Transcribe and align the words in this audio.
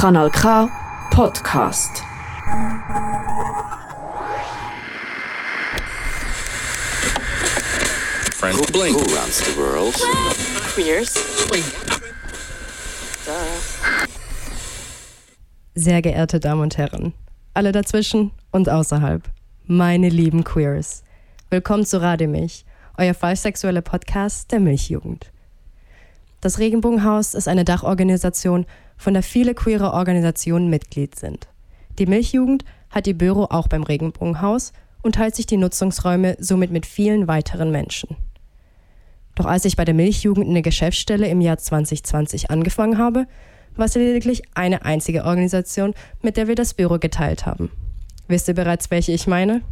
Kanal 0.00 0.30
K 0.30 0.66
Podcast. 1.10 2.02
Friend. 8.32 8.56
Who, 8.56 8.64
blink. 8.72 8.96
Who 8.96 9.04
runs 9.14 9.40
the 9.44 9.60
world? 9.60 9.94
Queers. 10.72 11.12
Sehr 15.74 16.00
geehrte 16.00 16.40
Damen 16.40 16.62
und 16.62 16.78
Herren, 16.78 17.12
alle 17.52 17.72
dazwischen 17.72 18.30
und 18.52 18.70
außerhalb, 18.70 19.28
meine 19.66 20.08
lieben 20.08 20.44
Queers, 20.44 21.04
willkommen 21.50 21.84
zu 21.84 22.00
Rade 22.00 22.26
mich, 22.26 22.64
euer 22.96 23.12
fallsexuelle 23.12 23.82
Podcast 23.82 24.50
der 24.50 24.60
Milchjugend. 24.60 25.30
Das 26.40 26.58
Regenbogenhaus 26.58 27.34
ist 27.34 27.48
eine 27.48 27.64
Dachorganisation, 27.64 28.66
von 28.96 29.14
der 29.14 29.22
viele 29.22 29.54
queere 29.54 29.92
Organisationen 29.92 30.70
Mitglied 30.70 31.14
sind. 31.18 31.48
Die 31.98 32.06
Milchjugend 32.06 32.64
hat 32.90 33.06
ihr 33.06 33.16
Büro 33.16 33.44
auch 33.50 33.68
beim 33.68 33.82
Regenbogenhaus 33.82 34.72
und 35.02 35.16
teilt 35.16 35.34
sich 35.34 35.46
die 35.46 35.56
Nutzungsräume 35.58 36.36
somit 36.38 36.70
mit 36.70 36.86
vielen 36.86 37.28
weiteren 37.28 37.70
Menschen. 37.70 38.16
Doch 39.34 39.46
als 39.46 39.64
ich 39.64 39.76
bei 39.76 39.84
der 39.84 39.94
Milchjugend 39.94 40.46
in 40.46 40.54
der 40.54 40.62
Geschäftsstelle 40.62 41.28
im 41.28 41.40
Jahr 41.40 41.58
2020 41.58 42.50
angefangen 42.50 42.98
habe, 42.98 43.26
war 43.76 43.86
es 43.86 43.94
lediglich 43.94 44.42
eine 44.54 44.84
einzige 44.84 45.24
Organisation, 45.24 45.94
mit 46.22 46.36
der 46.36 46.48
wir 46.48 46.54
das 46.54 46.74
Büro 46.74 46.98
geteilt 46.98 47.46
haben. 47.46 47.70
Wisst 48.28 48.48
ihr 48.48 48.54
bereits, 48.54 48.90
welche 48.90 49.12
ich 49.12 49.26
meine? 49.26 49.62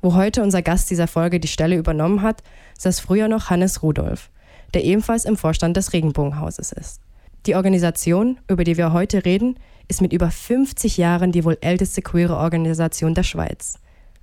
Wo 0.00 0.14
heute 0.14 0.42
unser 0.42 0.62
Gast 0.62 0.90
dieser 0.90 1.06
Folge 1.06 1.38
die 1.38 1.48
Stelle 1.48 1.76
übernommen 1.76 2.22
hat, 2.22 2.42
saß 2.78 2.98
früher 3.00 3.28
noch 3.28 3.50
Hannes 3.50 3.82
Rudolf, 3.82 4.30
der 4.74 4.84
ebenfalls 4.84 5.24
im 5.24 5.36
Vorstand 5.36 5.76
des 5.76 5.92
Regenbogenhauses 5.92 6.72
ist. 6.72 7.00
Die 7.46 7.56
Organisation, 7.56 8.38
über 8.48 8.64
die 8.64 8.76
wir 8.76 8.92
heute 8.92 9.24
reden, 9.24 9.56
ist 9.88 10.00
mit 10.00 10.12
über 10.12 10.30
50 10.30 10.96
Jahren 10.96 11.32
die 11.32 11.44
wohl 11.44 11.58
älteste 11.60 12.02
queere 12.02 12.36
Organisation 12.36 13.14
der 13.14 13.24
Schweiz. 13.24 13.78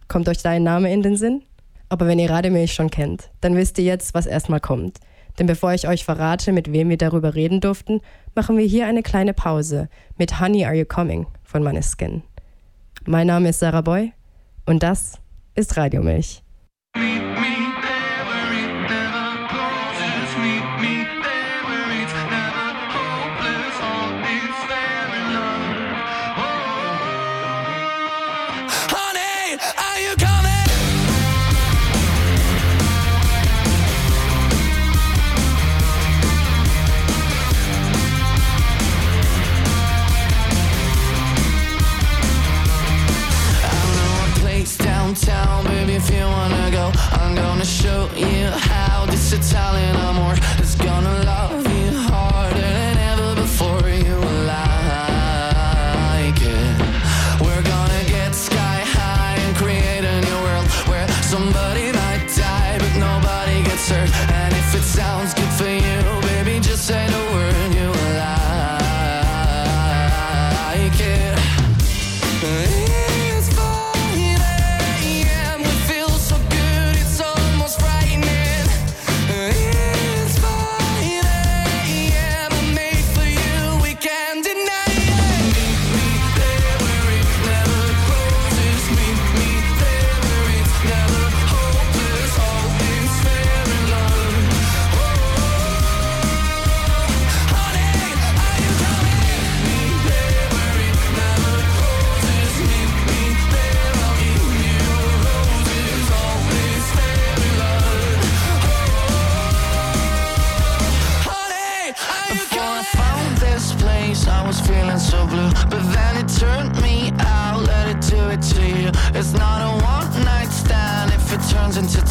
Kommt 0.08 0.30
euch 0.30 0.42
da 0.42 0.52
ein 0.52 0.64
Name 0.64 0.92
in 0.92 1.04
den 1.04 1.18
Sinn? 1.18 1.44
Aber 1.90 2.08
wenn 2.08 2.20
ihr 2.20 2.30
Rademilch 2.30 2.74
schon 2.74 2.90
kennt, 2.90 3.30
dann 3.42 3.56
wisst 3.56 3.78
ihr 3.78 3.84
jetzt, 3.84 4.14
was 4.14 4.26
erstmal 4.26 4.60
kommt. 4.60 5.00
Denn 5.38 5.48
bevor 5.48 5.74
ich 5.74 5.88
euch 5.88 6.06
verrate, 6.06 6.52
mit 6.52 6.72
wem 6.72 6.90
wir 6.90 6.98
darüber 6.98 7.36
reden 7.36 7.62
durften, 7.62 8.02
machen 8.36 8.58
wir 8.58 8.66
hier 8.66 8.88
eine 8.88 9.04
kleine 9.04 9.34
Pause 9.34 9.90
mit 10.18 10.40
Honey 10.40 10.66
Are 10.66 10.76
You 10.76 10.86
Coming 10.86 11.28
von 11.44 11.64
Maneskin. 11.64 12.24
Mein 13.06 13.28
Name 13.28 13.50
ist 13.50 13.60
Sarah 13.60 13.82
Boy 13.82 14.14
und 14.66 14.84
das 14.84 15.14
ist 15.56 15.78
Radiomilch. 15.78 16.44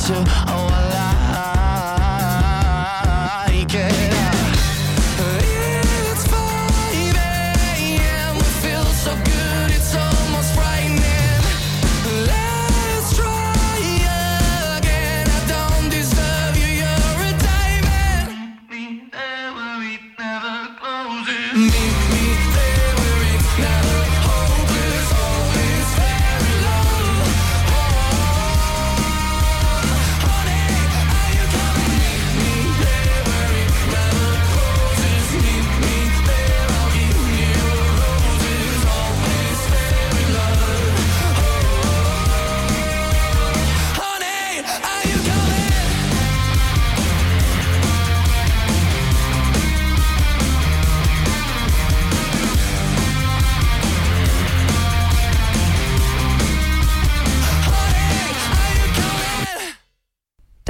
to 0.09 0.48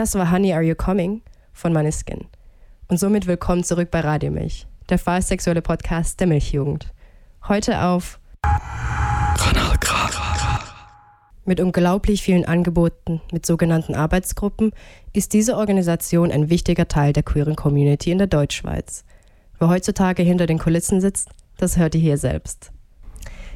Das 0.08 0.14
war 0.14 0.30
Honey 0.30 0.54
Are 0.54 0.62
You 0.62 0.74
Coming 0.74 1.20
von 1.52 1.74
Maneskin. 1.74 2.28
Und 2.88 2.98
somit 2.98 3.26
willkommen 3.26 3.62
zurück 3.62 3.90
bei 3.90 4.00
Radio 4.00 4.30
Milch, 4.30 4.66
der 4.88 4.98
fallsexuelle 4.98 5.60
Podcast 5.60 6.18
der 6.18 6.26
Milchjugend. 6.26 6.94
Heute 7.46 7.82
auf 7.82 8.18
Kanal. 9.80 10.60
Mit 11.44 11.60
unglaublich 11.60 12.22
vielen 12.22 12.46
Angeboten 12.46 13.20
mit 13.32 13.44
sogenannten 13.44 13.94
Arbeitsgruppen 13.94 14.72
ist 15.12 15.34
diese 15.34 15.58
Organisation 15.58 16.32
ein 16.32 16.48
wichtiger 16.48 16.88
Teil 16.88 17.12
der 17.12 17.22
queeren 17.22 17.54
Community 17.54 18.10
in 18.10 18.16
der 18.16 18.28
Deutschschweiz. 18.28 19.04
Wer 19.58 19.68
heutzutage 19.68 20.22
hinter 20.22 20.46
den 20.46 20.58
Kulissen 20.58 21.02
sitzt, 21.02 21.28
das 21.58 21.76
hört 21.76 21.94
ihr 21.94 22.00
hier 22.00 22.16
selbst. 22.16 22.72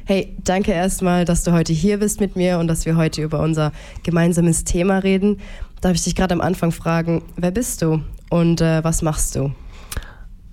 Hey, 0.05 0.35
danke 0.43 0.73
erstmal, 0.73 1.23
dass 1.23 1.43
du 1.43 1.53
heute 1.53 1.71
hier 1.71 1.97
bist 1.97 2.19
mit 2.19 2.35
mir 2.35 2.59
und 2.59 2.67
dass 2.67 2.85
wir 2.85 2.97
heute 2.97 3.21
über 3.21 3.39
unser 3.39 3.71
gemeinsames 4.03 4.65
Thema 4.65 4.97
reden. 4.97 5.39
Darf 5.79 5.93
ich 5.93 6.03
dich 6.03 6.15
gerade 6.15 6.33
am 6.33 6.41
Anfang 6.41 6.73
fragen, 6.73 7.23
wer 7.37 7.51
bist 7.51 7.81
du 7.81 8.01
und 8.29 8.59
äh, 8.59 8.83
was 8.83 9.01
machst 9.01 9.35
du? 9.35 9.53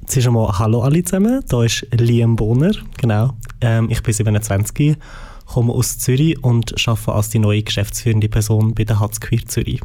Zuerst 0.07 0.29
einmal 0.29 0.57
Hallo 0.57 0.83
alle 0.83 1.03
zusammen, 1.03 1.43
da 1.49 1.65
ist 1.65 1.85
Liam 1.91 2.37
Bohner, 2.37 2.71
genau. 2.97 3.33
Ähm, 3.61 3.91
ich 3.91 4.01
bin 4.05 4.15
27, 4.15 4.97
komme 5.47 5.73
aus 5.73 5.99
Zürich 5.99 6.43
und 6.45 6.75
arbeite 6.87 7.13
als 7.13 7.31
die 7.31 7.41
neue 7.41 7.65
geschäftsführende 7.65 8.29
Person 8.29 8.73
bei 8.75 8.85
der 8.85 9.01
Hatz 9.01 9.19
Queer 9.19 9.47
Zürich. 9.47 9.81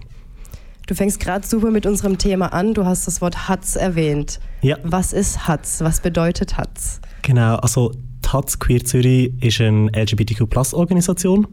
Du 0.86 0.94
fängst 0.94 1.20
gerade 1.20 1.46
super 1.46 1.72
mit 1.72 1.88
unserem 1.88 2.20
Thema 2.20 2.54
an. 2.54 2.76
Du 2.76 2.86
hast 2.86 3.08
das 3.08 3.20
Wort 3.20 3.50
Hatz 3.50 3.76
erwähnt. 3.76 4.40
Ja. 4.62 4.78
Was 4.84 5.14
ist 5.14 5.48
Hatz? 5.48 5.82
Was 5.82 6.02
bedeutet 6.02 6.58
Hatz? 6.58 7.02
Genau, 7.24 7.56
also 7.56 7.92
Hatz 8.34 8.60
Queer 8.60 8.84
Zürich 8.84 9.34
ist 9.42 9.62
eine 9.62 9.92
LGBTQ-Plus-Organisation, 9.94 11.48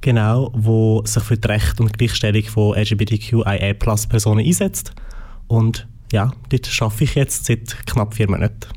genau, 0.00 0.52
wo 0.54 1.02
sich 1.04 1.22
für 1.22 1.36
die 1.36 1.48
Rechte 1.48 1.82
und 1.82 1.96
Gleichstellung 1.96 2.44
von 2.44 2.76
LGBTQIA-Plus-Personen 2.76 4.44
einsetzt. 4.44 4.92
Und 5.46 5.86
ja, 6.12 6.32
dort 6.48 6.70
arbeite 6.80 7.04
ich 7.04 7.14
jetzt 7.14 7.44
seit 7.46 7.86
knapp 7.86 8.14
vier 8.14 8.30
Monaten. 8.30 8.68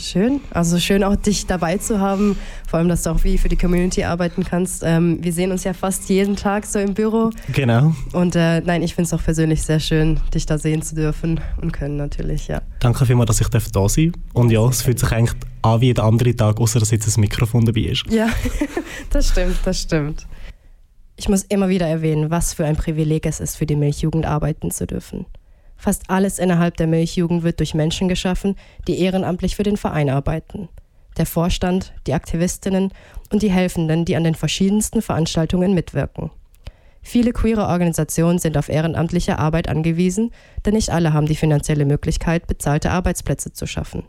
Schön, 0.00 0.40
also 0.50 0.78
schön 0.78 1.04
auch 1.04 1.14
dich 1.14 1.46
dabei 1.46 1.76
zu 1.76 2.00
haben, 2.00 2.36
vor 2.66 2.78
allem, 2.78 2.88
dass 2.88 3.02
du 3.02 3.10
auch 3.10 3.22
wie 3.22 3.36
für 3.36 3.48
die 3.50 3.56
Community 3.56 4.04
arbeiten 4.04 4.44
kannst. 4.44 4.82
Ähm, 4.84 5.18
wir 5.22 5.32
sehen 5.32 5.52
uns 5.52 5.64
ja 5.64 5.74
fast 5.74 6.08
jeden 6.08 6.36
Tag 6.36 6.64
so 6.64 6.78
im 6.78 6.94
Büro 6.94 7.30
Genau. 7.52 7.94
und 8.12 8.34
äh, 8.34 8.60
nein, 8.62 8.82
ich 8.82 8.94
finde 8.94 9.06
es 9.08 9.12
auch 9.12 9.22
persönlich 9.22 9.62
sehr 9.62 9.78
schön, 9.78 10.18
dich 10.34 10.46
da 10.46 10.56
sehen 10.58 10.80
zu 10.82 10.94
dürfen 10.94 11.40
und 11.60 11.72
können 11.72 11.96
natürlich, 11.96 12.48
ja. 12.48 12.62
Danke 12.80 13.04
vielmals, 13.04 13.28
dass 13.28 13.40
ich 13.42 13.48
da 13.48 13.60
sein 13.60 14.12
darf. 14.12 14.22
Und 14.32 14.50
ja, 14.50 14.66
es 14.68 14.82
fühlt 14.82 14.98
sich 14.98 15.12
eigentlich 15.12 15.36
an 15.62 15.80
wie 15.82 15.86
jeder 15.86 16.04
andere 16.04 16.34
Tag, 16.34 16.58
außer 16.60 16.80
dass 16.80 16.90
jetzt 16.90 17.14
ein 17.16 17.20
Mikrofon 17.20 17.66
dabei 17.66 17.82
ist. 17.82 18.04
Ja, 18.10 18.28
das 19.10 19.28
stimmt, 19.28 19.58
das 19.64 19.80
stimmt. 19.80 20.26
Ich 21.16 21.28
muss 21.28 21.42
immer 21.42 21.68
wieder 21.68 21.86
erwähnen, 21.86 22.30
was 22.30 22.54
für 22.54 22.64
ein 22.64 22.76
Privileg 22.76 23.26
es 23.26 23.40
ist, 23.40 23.56
für 23.56 23.66
die 23.66 23.76
Milchjugend 23.76 24.24
arbeiten 24.24 24.70
zu 24.70 24.86
dürfen. 24.86 25.26
Fast 25.80 26.10
alles 26.10 26.38
innerhalb 26.38 26.76
der 26.76 26.86
Milchjugend 26.86 27.42
wird 27.42 27.58
durch 27.58 27.72
Menschen 27.72 28.08
geschaffen, 28.08 28.56
die 28.86 29.00
ehrenamtlich 29.00 29.56
für 29.56 29.62
den 29.62 29.78
Verein 29.78 30.10
arbeiten. 30.10 30.68
Der 31.16 31.24
Vorstand, 31.24 31.94
die 32.06 32.12
Aktivistinnen 32.12 32.92
und 33.32 33.40
die 33.40 33.50
Helfenden, 33.50 34.04
die 34.04 34.14
an 34.14 34.24
den 34.24 34.34
verschiedensten 34.34 35.00
Veranstaltungen 35.00 35.72
mitwirken. 35.72 36.30
Viele 37.00 37.32
queere 37.32 37.66
Organisationen 37.66 38.38
sind 38.38 38.58
auf 38.58 38.68
ehrenamtliche 38.68 39.38
Arbeit 39.38 39.70
angewiesen, 39.70 40.32
denn 40.66 40.74
nicht 40.74 40.90
alle 40.90 41.14
haben 41.14 41.24
die 41.24 41.34
finanzielle 41.34 41.86
Möglichkeit, 41.86 42.46
bezahlte 42.46 42.90
Arbeitsplätze 42.90 43.54
zu 43.54 43.66
schaffen. 43.66 44.02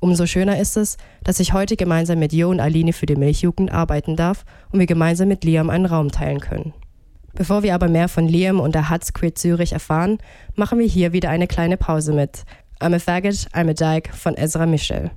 Umso 0.00 0.26
schöner 0.26 0.58
ist 0.58 0.76
es, 0.76 0.96
dass 1.22 1.38
ich 1.38 1.52
heute 1.52 1.76
gemeinsam 1.76 2.18
mit 2.18 2.32
Jo 2.32 2.50
und 2.50 2.58
Aline 2.58 2.92
für 2.92 3.06
die 3.06 3.14
Milchjugend 3.14 3.70
arbeiten 3.70 4.16
darf 4.16 4.44
und 4.72 4.80
wir 4.80 4.86
gemeinsam 4.86 5.28
mit 5.28 5.44
Liam 5.44 5.70
einen 5.70 5.86
Raum 5.86 6.10
teilen 6.10 6.40
können. 6.40 6.74
Bevor 7.36 7.62
wir 7.62 7.74
aber 7.74 7.88
mehr 7.88 8.08
von 8.08 8.26
Liam 8.26 8.60
und 8.60 8.74
der 8.74 8.90
Hutz 8.90 9.12
Queer 9.12 9.34
Zürich 9.34 9.74
erfahren, 9.74 10.18
machen 10.54 10.78
wir 10.78 10.86
hier 10.86 11.12
wieder 11.12 11.28
eine 11.28 11.46
kleine 11.46 11.76
Pause 11.76 12.14
mit 12.14 12.44
I'm 12.80 12.94
a 12.94 12.98
Faggot, 12.98 13.46
I'm 13.52 13.68
a 13.68 13.74
Dyke 13.74 14.10
von 14.14 14.36
Ezra 14.36 14.64
Michel. 14.64 15.10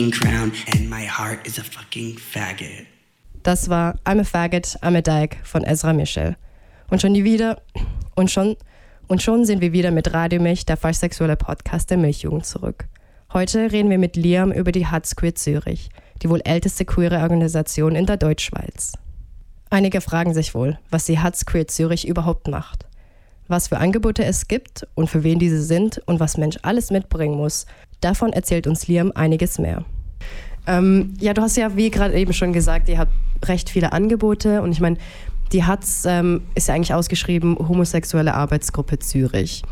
Fucking 0.00 0.10
crown 0.12 0.52
and 0.72 0.88
my 0.88 1.04
heart 1.04 1.46
is 1.46 1.58
a 1.58 1.62
fucking 1.62 2.16
faggot. 2.16 2.86
Das 3.42 3.68
war 3.68 3.96
I'm 4.06 4.18
a 4.18 4.24
Faggot, 4.24 4.78
I'm 4.82 4.96
a 4.96 5.02
Dyke 5.02 5.36
von 5.44 5.62
Ezra 5.64 5.92
Michel. 5.92 6.36
Und 6.88 7.02
schon 7.02 7.14
wieder 7.14 7.60
und 8.14 8.30
schon 8.30 8.56
und 9.08 9.20
schon 9.20 9.44
sind 9.44 9.60
wir 9.60 9.72
wieder 9.72 9.90
mit 9.90 10.14
Radio 10.14 10.40
Milch, 10.40 10.64
der 10.64 10.78
fallsexuelle 10.78 11.36
Podcast 11.36 11.90
der 11.90 11.98
Milchjugend 11.98 12.46
zurück. 12.46 12.86
Heute 13.32 13.72
reden 13.72 13.90
wir 13.90 13.98
mit 13.98 14.16
Liam 14.16 14.52
über 14.52 14.72
die 14.72 14.90
Hutz 14.90 15.16
Queer 15.16 15.34
Zürich, 15.34 15.90
die 16.22 16.30
wohl 16.30 16.40
älteste 16.44 16.84
queere 16.86 17.20
Organisation 17.20 17.94
in 17.94 18.06
der 18.06 18.16
Deutschschweiz. 18.16 18.92
Einige 19.68 20.00
fragen 20.00 20.32
sich 20.32 20.54
wohl, 20.54 20.78
was 20.90 21.04
die 21.04 21.22
Hutz 21.22 21.44
Queer 21.44 21.68
Zürich 21.68 22.08
überhaupt 22.08 22.48
macht. 22.48 22.86
Was 23.48 23.68
für 23.68 23.78
Angebote 23.78 24.24
es 24.24 24.48
gibt 24.48 24.86
und 24.94 25.10
für 25.10 25.24
wen 25.24 25.40
diese 25.40 25.62
sind 25.62 26.00
und 26.06 26.20
was 26.20 26.38
Mensch 26.38 26.56
alles 26.62 26.90
mitbringen 26.90 27.36
muss, 27.36 27.66
davon 28.00 28.32
erzählt 28.32 28.66
uns 28.66 28.88
Liam 28.88 29.12
einiges 29.14 29.58
mehr. 29.58 29.84
Ähm, 30.66 31.14
ja, 31.20 31.34
du 31.34 31.42
hast 31.42 31.56
ja, 31.56 31.76
wie 31.76 31.90
gerade 31.90 32.14
eben 32.14 32.32
schon 32.32 32.52
gesagt, 32.52 32.88
ihr 32.88 32.98
habt 32.98 33.12
recht 33.44 33.70
viele 33.70 33.92
Angebote 33.92 34.62
und 34.62 34.72
ich 34.72 34.80
meine, 34.80 34.96
die 35.52 35.64
HATZ 35.64 36.04
ähm, 36.06 36.42
ist 36.54 36.68
ja 36.68 36.74
eigentlich 36.74 36.94
ausgeschrieben 36.94 37.56
Homosexuelle 37.58 38.34
Arbeitsgruppe 38.34 38.98
Zürich. 38.98 39.62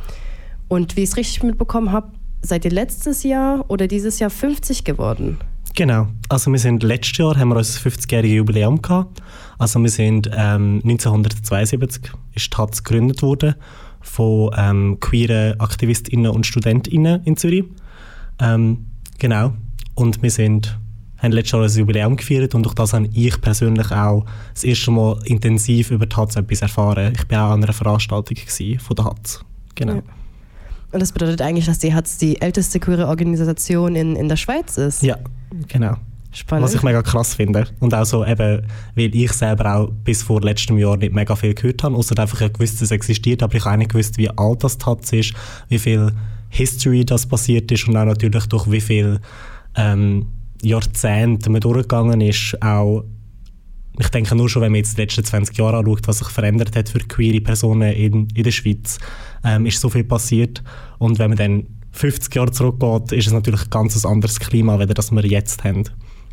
Und 0.66 0.96
wie 0.96 1.02
ich 1.02 1.10
es 1.10 1.16
richtig 1.16 1.42
mitbekommen 1.42 1.92
habe, 1.92 2.10
seid 2.42 2.64
ihr 2.64 2.70
letztes 2.70 3.22
Jahr 3.22 3.64
oder 3.68 3.86
dieses 3.86 4.18
Jahr 4.18 4.30
50 4.30 4.84
geworden? 4.84 5.38
Genau. 5.74 6.08
Also 6.28 6.50
wir 6.50 6.58
sind 6.58 6.82
letztes 6.82 7.18
Jahr 7.18 7.36
haben 7.36 7.50
wir 7.50 7.56
unser 7.56 7.78
50-jähriges 7.78 8.34
Jubiläum 8.34 8.82
gehabt. 8.82 9.22
Also 9.58 9.80
wir 9.80 9.90
sind 9.90 10.28
ähm, 10.32 10.80
1972 10.82 12.10
ist 12.34 12.52
die 12.52 12.56
HATZ 12.56 12.82
gegründet 12.84 13.22
worden 13.22 13.54
von 14.00 14.50
ähm, 14.56 14.98
queeren 15.00 15.60
Aktivistinnen 15.60 16.30
und 16.30 16.46
Studentinnen 16.46 17.22
in 17.24 17.36
Zürich. 17.36 17.64
Ähm, 18.40 18.86
genau. 19.18 19.52
Und 19.94 20.22
wir 20.22 20.30
sind 20.30 20.78
haben 21.18 21.32
letztes 21.32 21.52
Jahr 21.52 21.64
ein 21.64 21.70
Jubiläum 21.70 22.16
gefeiert 22.16 22.54
und 22.54 22.62
durch 22.62 22.74
das 22.74 22.92
habe 22.92 23.08
ich 23.12 23.40
persönlich 23.40 23.90
auch 23.90 24.24
das 24.54 24.64
erste 24.64 24.90
Mal 24.90 25.18
intensiv 25.24 25.90
über 25.90 26.06
die 26.06 26.14
HATZ 26.14 26.36
etwas 26.36 26.62
erfahren. 26.62 27.12
Ich 27.12 27.28
war 27.30 27.48
auch 27.48 27.52
an 27.54 27.62
einer 27.62 27.72
Veranstaltung 27.72 28.36
von 28.78 28.96
der 28.96 29.04
HATZ. 29.04 29.44
Genau. 29.74 29.94
Ja. 29.94 30.02
Und 30.90 31.00
das 31.00 31.12
bedeutet 31.12 31.42
eigentlich, 31.42 31.66
dass 31.66 31.78
die 31.78 31.92
HATZ 31.92 32.18
die 32.18 32.40
älteste 32.40 32.80
queere 32.80 33.08
Organisation 33.08 33.96
in, 33.96 34.16
in 34.16 34.28
der 34.28 34.36
Schweiz 34.36 34.78
ist? 34.78 35.02
Ja, 35.02 35.18
genau. 35.66 35.96
Spannend. 36.30 36.64
Was 36.64 36.74
ich 36.74 36.82
mega 36.82 37.02
krass 37.02 37.34
finde. 37.34 37.66
Und 37.80 37.94
auch 37.94 38.04
so 38.04 38.24
eben, 38.24 38.62
weil 38.94 39.14
ich 39.14 39.32
selber 39.32 39.74
auch 39.74 39.90
bis 40.04 40.22
vor 40.22 40.40
letztem 40.40 40.78
Jahr 40.78 40.96
nicht 40.96 41.12
mega 41.12 41.34
viel 41.34 41.54
gehört 41.54 41.82
habe, 41.82 41.96
außer 41.96 42.18
einfach 42.18 42.40
ich 42.42 42.52
gewusst, 42.52 42.74
dass 42.74 42.82
es 42.82 42.90
existiert, 42.90 43.42
aber 43.42 43.54
ich 43.54 43.64
habe 43.64 43.74
auch 43.74 43.78
nicht 43.78 43.90
gewusst, 43.90 44.18
wie 44.18 44.30
alt 44.30 44.62
das 44.62 44.78
Taz 44.78 45.12
ist, 45.12 45.32
wie 45.68 45.78
viel 45.78 46.12
History 46.48 47.04
das 47.04 47.26
passiert 47.26 47.70
ist 47.70 47.88
und 47.88 47.96
auch 47.96 48.04
natürlich 48.04 48.46
durch 48.46 48.70
wie 48.70 48.80
viel 48.80 49.20
ähm, 49.76 50.26
Jahrzehnte 50.62 51.50
man 51.50 51.60
durchgegangen 51.60 52.20
ist, 52.20 52.60
auch 52.62 53.04
ich 54.00 54.08
denke 54.10 54.36
nur 54.36 54.48
schon, 54.48 54.62
wenn 54.62 54.72
man 54.72 54.78
jetzt 54.78 54.96
die 54.96 55.02
letzten 55.02 55.24
20 55.24 55.56
Jahre 55.58 55.78
anschaut, 55.78 56.06
was 56.06 56.18
sich 56.18 56.28
verändert 56.28 56.76
hat 56.76 56.88
für 56.88 57.00
queere 57.00 57.40
Personen 57.40 57.92
in, 57.92 58.28
in 58.32 58.44
der 58.44 58.50
Schweiz, 58.52 58.98
ähm, 59.44 59.66
ist 59.66 59.80
so 59.80 59.88
viel 59.88 60.04
passiert. 60.04 60.62
Und 60.98 61.18
wenn 61.18 61.30
man 61.30 61.38
dann 61.38 61.66
50 61.92 62.32
Jahre 62.34 62.52
zurückgeht, 62.52 63.12
ist 63.12 63.26
es 63.26 63.32
natürlich 63.32 63.62
ein 63.62 63.70
ganz 63.70 64.04
anderes 64.04 64.38
Klima, 64.38 64.76
als 64.76 64.94
das 64.94 65.10
wir 65.10 65.26
jetzt 65.26 65.64
haben. 65.64 65.82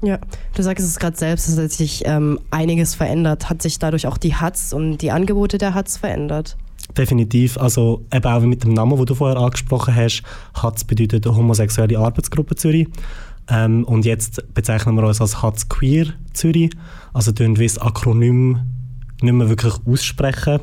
Ja, 0.04 0.20
du 0.54 0.62
sagst 0.62 0.86
es 0.86 1.00
gerade 1.00 1.18
selbst, 1.18 1.58
hat 1.58 1.72
sich 1.72 2.04
ähm, 2.06 2.40
einiges 2.52 2.94
verändert. 2.94 3.50
Hat 3.50 3.62
sich 3.62 3.80
dadurch 3.80 4.06
auch 4.06 4.18
die 4.18 4.36
HATS 4.36 4.74
und 4.74 5.00
die 5.00 5.10
Angebote 5.10 5.58
der 5.58 5.74
HATS 5.74 5.98
verändert? 5.98 6.58
Definitiv. 6.98 7.58
Also 7.58 8.06
eben 8.14 8.26
auch 8.26 8.42
mit 8.42 8.64
dem 8.64 8.74
Namen, 8.74 8.96
den 8.98 9.06
du 9.06 9.16
vorher 9.16 9.38
angesprochen 9.38 9.96
hast, 9.96 10.24
HATS 10.54 10.84
bedeutet 10.84 11.26
Homosexuelle 11.26 11.98
Arbeitsgruppe 12.00 12.56
Zürich. 12.56 12.88
Ähm, 13.50 13.84
und 13.84 14.06
jetzt 14.06 14.54
bezeichnen 14.54 14.96
wir 14.96 15.04
uns 15.04 15.22
als 15.22 15.42
HATS 15.42 15.70
Queer 15.70 16.08
Zürich. 16.34 16.72
Also 17.14 17.32
tun 17.32 17.58
wir 17.58 17.68
das 17.68 17.78
Akronym 17.78 18.60
nicht 19.22 19.34
mehr 19.34 19.50
wirklich 19.50 19.74
aussprechen, 19.86 20.60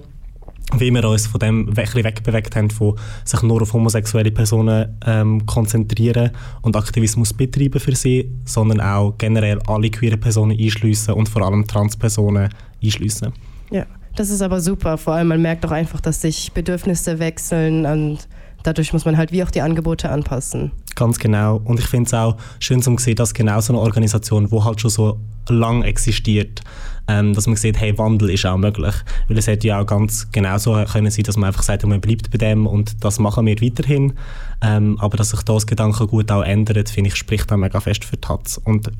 wie 0.78 0.90
wir 0.90 1.08
uns 1.08 1.26
von 1.26 1.40
dem 1.40 1.68
ein 1.68 1.76
wegbewegt 1.76 2.56
haben, 2.56 2.70
von 2.70 2.98
sich 3.24 3.42
nur 3.42 3.62
auf 3.62 3.72
homosexuelle 3.72 4.30
Personen 4.30 4.98
ähm, 5.06 5.44
konzentrieren 5.46 6.30
und 6.62 6.76
Aktivismus 6.76 7.32
betreiben 7.32 7.80
für 7.80 7.94
sie, 7.94 8.30
sondern 8.44 8.80
auch 8.80 9.16
generell 9.18 9.58
alle 9.66 9.90
queere 9.90 10.16
Personen 10.16 10.58
einschliessen 10.58 11.14
und 11.14 11.28
vor 11.28 11.42
allem 11.42 11.66
Transpersonen 11.66 12.48
einschliessen. 12.82 13.32
Ja, 13.70 13.86
das 14.16 14.30
ist 14.30 14.42
aber 14.42 14.60
super. 14.60 14.98
Vor 14.98 15.14
allem, 15.14 15.28
man 15.28 15.42
merkt 15.42 15.64
auch 15.64 15.70
einfach, 15.70 16.00
dass 16.00 16.20
sich 16.20 16.52
Bedürfnisse 16.52 17.18
wechseln 17.18 17.86
und 17.86 18.28
dadurch 18.62 18.92
muss 18.92 19.04
man 19.04 19.16
halt 19.16 19.32
wie 19.32 19.42
auch 19.42 19.50
die 19.50 19.60
Angebote 19.60 20.10
anpassen. 20.10 20.72
Ganz 20.94 21.18
genau. 21.18 21.60
Und 21.64 21.80
ich 21.80 21.86
finde 21.86 22.06
es 22.06 22.14
auch 22.14 22.36
schön 22.60 22.82
zu 22.82 22.96
sehen, 22.98 23.16
dass 23.16 23.34
genau 23.34 23.60
so 23.60 23.72
eine 23.72 23.80
Organisation, 23.80 24.48
die 24.48 24.60
halt 24.60 24.80
schon 24.80 24.90
so 24.90 25.18
lang 25.48 25.82
existiert, 25.82 26.62
ähm, 27.08 27.32
dass 27.32 27.46
man 27.46 27.56
sieht, 27.56 27.80
hey, 27.80 27.96
Wandel 27.98 28.30
ist 28.30 28.46
auch 28.46 28.56
möglich. 28.56 28.94
Weil 29.28 29.38
es 29.38 29.46
hätte 29.46 29.66
ja 29.68 29.80
auch 29.80 29.86
ganz 29.86 30.30
genauso 30.30 30.84
können 30.84 31.10
sein, 31.10 31.24
dass 31.24 31.36
man 31.36 31.48
einfach 31.48 31.62
sagt, 31.62 31.84
man 31.84 32.00
bleibt 32.00 32.30
bei 32.30 32.38
dem 32.38 32.66
und 32.66 33.02
das 33.02 33.18
machen 33.18 33.46
wir 33.46 33.60
weiterhin. 33.60 34.12
Ähm, 34.60 34.98
aber 35.00 35.16
dass 35.16 35.30
sich 35.30 35.42
das 35.42 35.66
Gedankengut 35.66 36.30
auch 36.30 36.42
ändert, 36.42 36.90
finde 36.90 37.08
ich, 37.08 37.16
spricht 37.16 37.50
auch 37.52 37.56
mega 37.56 37.80
fest 37.80 38.04
für 38.04 38.20
Taz 38.20 38.60
und 38.62 38.90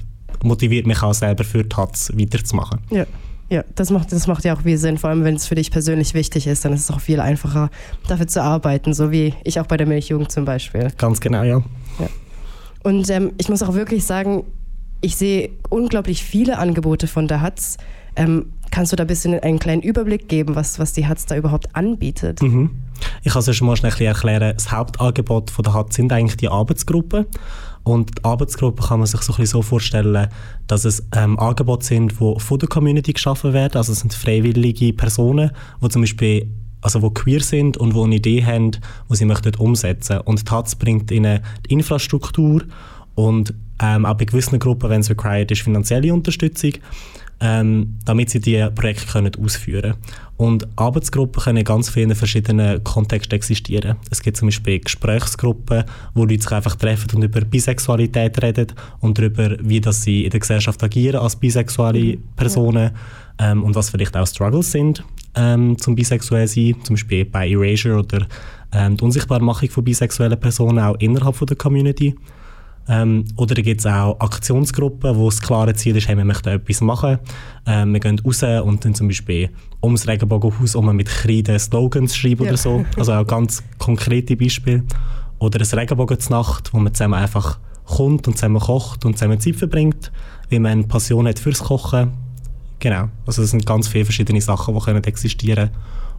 motiviert 0.42 0.86
mich 0.86 1.02
auch 1.02 1.14
selber 1.14 1.44
für 1.44 1.68
Taz 1.68 2.10
weiterzumachen. 2.14 2.80
Ja. 2.90 3.06
Ja, 3.52 3.64
das 3.74 3.90
macht, 3.90 4.10
das 4.12 4.26
macht 4.26 4.44
ja 4.46 4.56
auch 4.56 4.62
viel 4.62 4.78
Sinn. 4.78 4.96
Vor 4.96 5.10
allem, 5.10 5.24
wenn 5.24 5.34
es 5.34 5.46
für 5.46 5.54
dich 5.54 5.70
persönlich 5.70 6.14
wichtig 6.14 6.46
ist, 6.46 6.64
dann 6.64 6.72
ist 6.72 6.84
es 6.84 6.90
auch 6.90 7.00
viel 7.00 7.20
einfacher, 7.20 7.68
dafür 8.08 8.26
zu 8.26 8.42
arbeiten, 8.42 8.94
so 8.94 9.10
wie 9.10 9.34
ich 9.44 9.60
auch 9.60 9.66
bei 9.66 9.76
der 9.76 9.86
Milchjugend 9.86 10.32
zum 10.32 10.46
Beispiel. 10.46 10.88
Ganz 10.96 11.20
genau, 11.20 11.42
ja. 11.42 11.62
Ja. 11.98 12.08
Und 12.82 13.10
ähm, 13.10 13.32
ich 13.36 13.50
muss 13.50 13.62
auch 13.62 13.74
wirklich 13.74 14.06
sagen, 14.06 14.44
ich 15.02 15.16
sehe 15.16 15.50
unglaublich 15.68 16.24
viele 16.24 16.56
Angebote 16.56 17.06
von 17.06 17.28
der 17.28 17.42
HATZ. 17.42 17.76
Ähm, 18.16 18.54
kannst 18.70 18.90
du 18.90 18.96
da 18.96 19.04
ein 19.04 19.06
bisschen 19.06 19.38
einen 19.38 19.58
kleinen 19.58 19.82
Überblick 19.82 20.30
geben, 20.30 20.56
was, 20.56 20.78
was 20.78 20.94
die 20.94 21.06
HATZ 21.06 21.26
da 21.26 21.36
überhaupt 21.36 21.76
anbietet? 21.76 22.40
Mhm. 22.40 22.70
Ich 23.22 23.32
kann 23.32 23.40
es 23.40 23.46
ja 23.48 23.52
schon 23.52 23.66
mal 23.66 23.76
schnell 23.76 23.92
erklären. 24.00 24.54
Das 24.56 24.72
Hauptangebot 24.72 25.50
von 25.50 25.62
der 25.62 25.74
HATZ 25.74 25.94
sind 25.94 26.10
eigentlich 26.10 26.38
die 26.38 26.48
Arbeitsgruppen. 26.48 27.26
Und 27.84 28.18
die 28.18 28.24
Arbeitsgruppen 28.24 28.86
kann 28.86 29.00
man 29.00 29.06
sich 29.06 29.20
so, 29.22 29.32
ein 29.32 29.36
bisschen 29.36 29.58
so 29.58 29.62
vorstellen, 29.62 30.28
dass 30.66 30.84
es 30.84 31.06
ähm, 31.16 31.38
Angebote 31.38 31.84
sind, 31.84 32.12
die 32.12 32.34
von 32.38 32.58
der 32.58 32.68
Community 32.68 33.12
geschaffen 33.12 33.52
werden. 33.52 33.76
Also 33.76 33.92
es 33.92 34.00
sind 34.00 34.14
freiwillige 34.14 34.92
Personen, 34.92 35.50
die 35.82 35.88
zum 35.88 36.02
Beispiel 36.02 36.48
also 36.80 37.00
wo 37.00 37.10
queer 37.10 37.40
sind 37.40 37.76
und 37.76 37.94
wo 37.94 38.04
eine 38.04 38.16
Idee 38.16 38.44
haben, 38.44 38.72
die 38.72 39.16
sie 39.16 39.24
möchten 39.24 39.54
umsetzen. 39.54 40.18
Und 40.18 40.44
TAZ 40.44 40.74
bringt 40.76 41.10
ihnen 41.12 41.40
die 41.66 41.74
Infrastruktur 41.74 42.62
und 43.14 43.54
ähm, 43.80 44.04
auch 44.04 44.14
bei 44.14 44.24
gewissen 44.24 44.58
Gruppen, 44.58 44.90
wenn 44.90 45.00
es 45.00 45.10
required 45.10 45.50
ist, 45.50 45.62
finanzielle 45.62 46.12
Unterstützung 46.12 46.72
ähm, 47.42 47.98
damit 48.04 48.30
sie 48.30 48.40
diese 48.40 48.70
Projekte 48.70 49.06
können 49.06 49.32
ausführen 49.36 49.82
können. 49.82 49.94
Und 50.42 50.66
Arbeitsgruppen 50.74 51.40
können 51.40 51.58
in 51.58 51.64
ganz 51.64 51.88
vielen 51.88 52.16
verschiedenen 52.16 52.82
Kontexten 52.82 53.36
existieren. 53.36 53.96
Es 54.10 54.20
gibt 54.20 54.36
zum 54.36 54.48
Beispiel 54.48 54.80
Gesprächsgruppen, 54.80 55.84
wo 56.14 56.24
Leute 56.24 56.42
sich 56.42 56.50
einfach 56.50 56.74
treffen 56.74 57.14
und 57.14 57.22
über 57.22 57.42
Bisexualität 57.42 58.42
reden 58.42 58.66
und 58.98 59.16
darüber, 59.16 59.56
wie 59.60 59.80
das 59.80 60.02
sie 60.02 60.24
in 60.24 60.30
der 60.30 60.40
Gesellschaft 60.40 60.82
agieren 60.82 61.20
als 61.20 61.36
bisexuelle 61.36 62.18
Personen 62.34 62.90
ja. 63.38 63.52
ähm, 63.52 63.62
und 63.62 63.76
was 63.76 63.90
vielleicht 63.90 64.16
auch 64.16 64.26
Struggles 64.26 64.72
sind 64.72 65.04
ähm, 65.36 65.78
zum 65.78 65.94
bisexuell 65.94 66.48
sein, 66.48 66.74
zum 66.82 66.94
Beispiel 66.94 67.24
bei 67.24 67.48
Erasure 67.48 68.00
oder 68.00 68.26
ähm, 68.72 68.96
die 68.96 69.04
Unsichtbarmachung 69.04 69.70
von 69.70 69.84
bisexuellen 69.84 70.40
Personen 70.40 70.80
auch 70.80 70.96
innerhalb 70.98 71.36
von 71.36 71.46
der 71.46 71.56
Community. 71.56 72.16
Ähm, 72.88 73.24
oder 73.36 73.54
gibt 73.54 73.80
es 73.80 73.86
auch 73.86 74.18
Aktionsgruppen, 74.18 75.16
wo 75.16 75.30
das 75.30 75.40
klare 75.40 75.74
Ziel 75.74 75.96
ist, 75.96 76.08
hey, 76.08 76.16
wir 76.16 76.24
möchten 76.24 76.48
etwas 76.48 76.80
machen. 76.80 77.18
Ähm, 77.66 77.92
wir 77.92 78.00
gehen 78.00 78.18
raus 78.18 78.42
und 78.42 78.84
dann 78.84 78.94
zum 78.94 79.08
Beispiel 79.08 79.50
ums 79.82 80.08
Regenbogenhaus 80.08 80.74
um 80.74 80.94
mit 80.96 81.08
Kreide 81.08 81.58
Slogans 81.58 82.16
schreiben 82.16 82.44
ja. 82.44 82.50
oder 82.50 82.56
so. 82.56 82.84
Also 82.96 83.12
auch 83.12 83.26
ganz 83.26 83.62
konkrete 83.78 84.36
Beispiele. 84.36 84.84
Oder 85.38 85.60
eine 85.60 85.80
Regenbogen-Nacht, 85.80 86.72
wo 86.72 86.78
man 86.78 86.94
zusammen 86.94 87.14
einfach 87.14 87.58
kommt 87.84 88.28
und 88.28 88.36
zusammen 88.36 88.60
kocht 88.60 89.04
und 89.04 89.18
zusammen 89.18 89.40
Zeit 89.40 89.56
verbringt, 89.56 90.12
wie 90.48 90.58
man 90.58 90.72
eine 90.72 90.84
Passion 90.84 91.26
hat 91.26 91.38
fürs 91.38 91.64
Kochen. 91.64 92.12
Genau, 92.78 93.08
also 93.26 93.42
es 93.42 93.50
sind 93.50 93.64
ganz 93.64 93.88
viele 93.88 94.04
verschiedene 94.04 94.40
Sachen, 94.40 94.74
die 94.74 94.80
können 94.80 95.04
existieren 95.04 95.70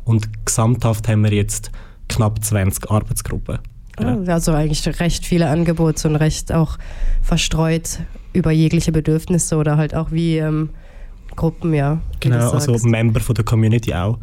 Und 0.05 0.46
gesamthaft 0.46 1.08
haben 1.08 1.24
wir 1.24 1.34
jetzt 1.34 1.72
knapp 2.08 2.43
20 2.43 2.89
Arbeitsgruppen. 2.89 3.60
Ja. 4.00 4.18
Also 4.34 4.54
eigentlich 4.54 5.00
recht 5.00 5.26
viele 5.26 5.50
Angebote 5.50 6.08
und 6.08 6.16
recht 6.16 6.52
auch 6.52 6.78
verstreut 7.22 8.00
über 8.34 8.52
jegliche 8.52 8.92
Bedürfnisse 8.92 9.58
oder 9.58 9.78
halt 9.78 9.94
auch 9.94 10.12
wie 10.12 10.38
ähm, 10.38 10.70
Gruppen, 11.36 11.74
ja. 11.74 12.02
Genau, 12.20 12.52
also 12.52 12.76
Member 12.88 13.20
von 13.20 13.36
der 13.36 13.46
Community 13.46 13.94
auch. 13.94 14.20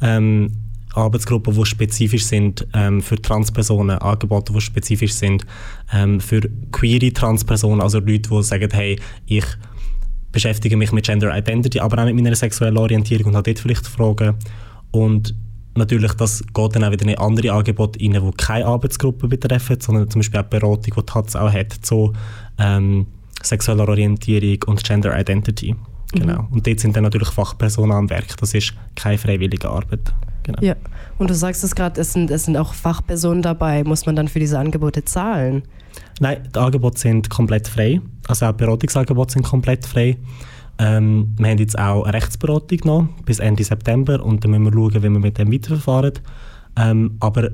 Ähm, 0.00 0.52
Arbeitsgruppen, 0.94 1.54
die 1.54 1.64
spezifisch 1.64 2.24
sind 2.24 2.66
ähm, 2.74 3.00
für 3.00 3.20
Transpersonen, 3.20 3.98
Angebote, 3.98 4.52
die 4.52 4.60
spezifisch 4.60 5.14
sind 5.14 5.46
ähm, 5.92 6.20
für 6.20 6.42
queere 6.70 7.12
Transpersonen, 7.12 7.80
also 7.80 7.98
Leute, 7.98 8.28
die 8.28 8.42
sagen, 8.42 8.68
hey, 8.72 8.98
ich 9.26 9.44
beschäftige 10.32 10.76
mich 10.76 10.92
mit 10.92 11.06
Gender 11.06 11.36
Identity, 11.36 11.80
aber 11.80 12.02
auch 12.02 12.06
mit 12.06 12.14
meiner 12.14 12.34
sexuellen 12.34 12.76
Orientierung 12.76 13.26
und 13.26 13.36
habe 13.36 13.52
dort 13.52 13.60
vielleicht 13.60 13.86
Fragen. 13.86 14.34
Und 14.90 15.34
natürlich, 15.74 16.12
das 16.14 16.42
geht 16.52 16.76
dann 16.76 16.84
auch 16.84 16.90
wieder 16.90 17.06
in 17.06 17.18
andere 17.18 17.52
Angebote 17.52 17.98
rein, 18.00 18.12
die 18.12 18.30
keine 18.36 18.66
Arbeitsgruppe 18.66 19.28
betreffen, 19.28 19.80
sondern 19.80 20.10
zum 20.10 20.20
Beispiel 20.20 20.40
auch 20.40 20.44
die 20.44 20.58
Beratung, 20.58 20.94
die 20.96 21.02
TATS 21.02 21.36
auch 21.36 21.52
hat, 21.52 21.84
so 21.84 22.12
ähm, 22.58 23.06
sexuelle 23.42 23.86
Orientierung 23.86 24.58
und 24.66 24.84
Gender 24.84 25.18
Identity. 25.18 25.74
Genau. 26.12 26.42
Mhm. 26.42 26.48
Und 26.50 26.66
dort 26.66 26.80
sind 26.80 26.94
dann 26.94 27.04
natürlich 27.04 27.28
Fachpersonen 27.28 27.96
am 27.96 28.10
Werk. 28.10 28.36
Das 28.38 28.54
ist 28.54 28.74
keine 28.94 29.18
freiwillige 29.18 29.68
Arbeit. 29.68 30.12
Genau. 30.42 30.58
Ja, 30.60 30.74
und 31.18 31.30
du 31.30 31.34
sagst 31.34 31.62
es 31.64 31.74
gerade, 31.74 32.00
es 32.00 32.12
sind, 32.12 32.30
es 32.30 32.44
sind 32.44 32.56
auch 32.56 32.74
Fachpersonen 32.74 33.42
dabei. 33.42 33.84
Muss 33.84 34.06
man 34.06 34.16
dann 34.16 34.28
für 34.28 34.40
diese 34.40 34.58
Angebote 34.58 35.04
zahlen? 35.04 35.62
Nein, 36.20 36.48
die 36.54 36.58
Angebote 36.58 36.98
sind 36.98 37.30
komplett 37.30 37.68
frei. 37.68 38.00
Also 38.28 38.46
auch 38.46 38.52
Beratungsangebote 38.52 39.34
sind 39.34 39.42
komplett 39.42 39.86
frei. 39.86 40.16
Ähm, 40.78 41.34
wir 41.38 41.50
haben 41.50 41.58
jetzt 41.58 41.78
auch 41.78 42.04
eine 42.04 42.14
Rechtsberatung 42.14 42.78
noch 42.84 43.08
bis 43.24 43.38
Ende 43.38 43.64
September 43.64 44.24
und 44.24 44.42
dann 44.42 44.50
müssen 44.52 44.64
wir 44.64 44.72
schauen, 44.72 45.02
wie 45.02 45.08
wir 45.08 45.10
mit 45.10 45.38
dem 45.38 45.52
weiterverfahren. 45.52 46.14
Ähm, 46.76 47.16
aber 47.20 47.50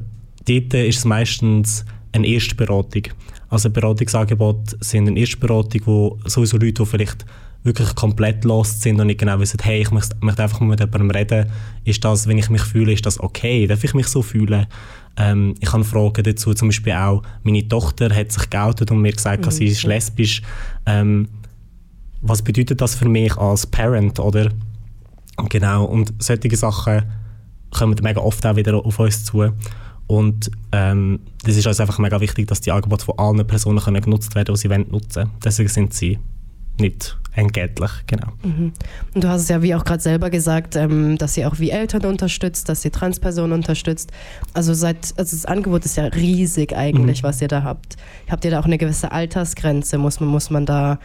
dort 0.47 0.75
ist 0.75 0.99
es 0.99 1.05
meistens 1.05 1.85
eine 2.13 2.27
Erstberatung. 2.27 3.03
Also 3.51 3.71
Beratungsangebote 3.71 4.77
sind 4.81 5.09
eine 5.09 5.19
Erstberatung, 5.19 5.81
wo 5.85 6.19
sowieso 6.25 6.59
Leute, 6.59 6.83
die 6.83 6.87
vielleicht 6.87 7.25
wirklich 7.65 7.95
komplett 7.95 8.45
lost 8.45 8.83
sind 8.83 9.01
und 9.01 9.09
nicht 9.09 9.21
genau 9.21 9.39
wissen, 9.41 9.59
hey, 9.63 9.81
ich 9.83 9.91
möchte, 9.91 10.17
möchte 10.21 10.43
einfach 10.43 10.61
mal 10.61 10.69
mit 10.69 10.81
jemandem 10.81 11.11
reden. 11.11 11.51
Ist 11.85 12.05
das, 12.05 12.27
wenn 12.27 12.39
ich 12.39 12.51
mich 12.51 12.63
fühle, 12.63 12.93
ist 12.93 13.05
das 13.05 13.21
okay? 13.21 13.67
Darf 13.67 13.83
ich 13.85 13.95
mich 13.95 14.07
so 14.07 14.23
fühlen? 14.23 14.67
Ähm, 15.17 15.55
ich 15.61 15.73
habe 15.73 15.85
Fragen 15.85 16.23
dazu, 16.23 16.55
zum 16.55 16.69
Beispiel 16.69 16.93
auch, 16.93 17.23
meine 17.43 17.67
Tochter 17.67 18.15
hat 18.15 18.33
sich 18.33 18.49
geoutet 18.49 18.91
und 18.91 19.03
mir 19.03 19.13
gesagt, 19.13 19.45
mhm. 19.45 19.51
sie 19.51 19.67
ist 19.67 19.83
lesbisch. 19.83 20.43
Ähm, 20.87 21.29
was 22.21 22.43
bedeutet 22.43 22.81
das 22.81 22.95
für 22.95 23.09
mich 23.09 23.37
als 23.37 23.67
Parent, 23.67 24.19
oder? 24.21 24.51
Genau, 25.49 25.85
und 25.85 26.13
solche 26.19 26.57
Sachen 26.57 27.05
kommen 27.71 27.97
mega 28.03 28.21
oft 28.21 28.45
auch 28.47 28.57
wieder 28.57 28.75
auf 28.75 28.99
uns 28.99 29.25
zu. 29.25 29.53
Und 30.07 30.51
ähm, 30.73 31.21
das 31.45 31.57
ist 31.57 31.67
uns 31.67 31.81
einfach 31.81 31.99
mega 31.99 32.21
wichtig, 32.21 32.49
dass 32.49 32.61
die 32.61 32.73
Angebote 32.73 33.05
von 33.05 33.19
allen 33.19 33.47
Personen 33.47 33.79
können 33.79 34.03
genutzt 34.03 34.35
werden, 34.35 34.55
die 34.55 34.61
sie 34.61 34.71
wollen 34.71 34.87
nutzen 34.91 35.31
Deswegen 35.45 35.69
sind 35.69 35.93
sie 35.93 36.19
nicht 36.81 37.19
entgeltlich, 37.33 37.91
genau. 38.07 38.29
Mhm. 38.43 38.73
Und 39.15 39.25
du 39.25 39.29
hast 39.29 39.43
es 39.43 39.49
ja 39.49 39.63
wie 39.63 39.75
auch 39.75 39.85
gerade 39.85 40.03
selber 40.03 40.31
gesagt, 40.31 40.77
ähm, 40.77 41.19
dass 41.19 41.35
sie 41.35 41.45
auch 41.45 41.59
wie 41.59 41.71
Eltern 41.71 42.05
unterstützt, 42.05 42.69
dass 42.69 42.83
sie 42.83 42.91
Transpersonen 42.91 43.53
unterstützt. 43.53 44.11
Also, 44.55 44.75
seit, 44.75 45.13
also 45.17 45.37
das 45.37 45.45
Angebot 45.45 45.85
ist 45.85 45.97
ja 45.97 46.05
riesig 46.05 46.75
eigentlich, 46.75 47.23
mhm. 47.23 47.27
was 47.27 47.43
ihr 47.43 47.49
da 47.49 47.63
habt. 47.63 47.97
Habt 48.31 48.45
ihr 48.45 48.51
da 48.51 48.61
auch 48.61 48.65
eine 48.65 48.79
gewisse 48.79 49.13
Altersgrenze? 49.13 49.99
Muss 49.99 50.21
man, 50.21 50.29
muss 50.31 50.51
man 50.51 50.67
da 50.67 50.99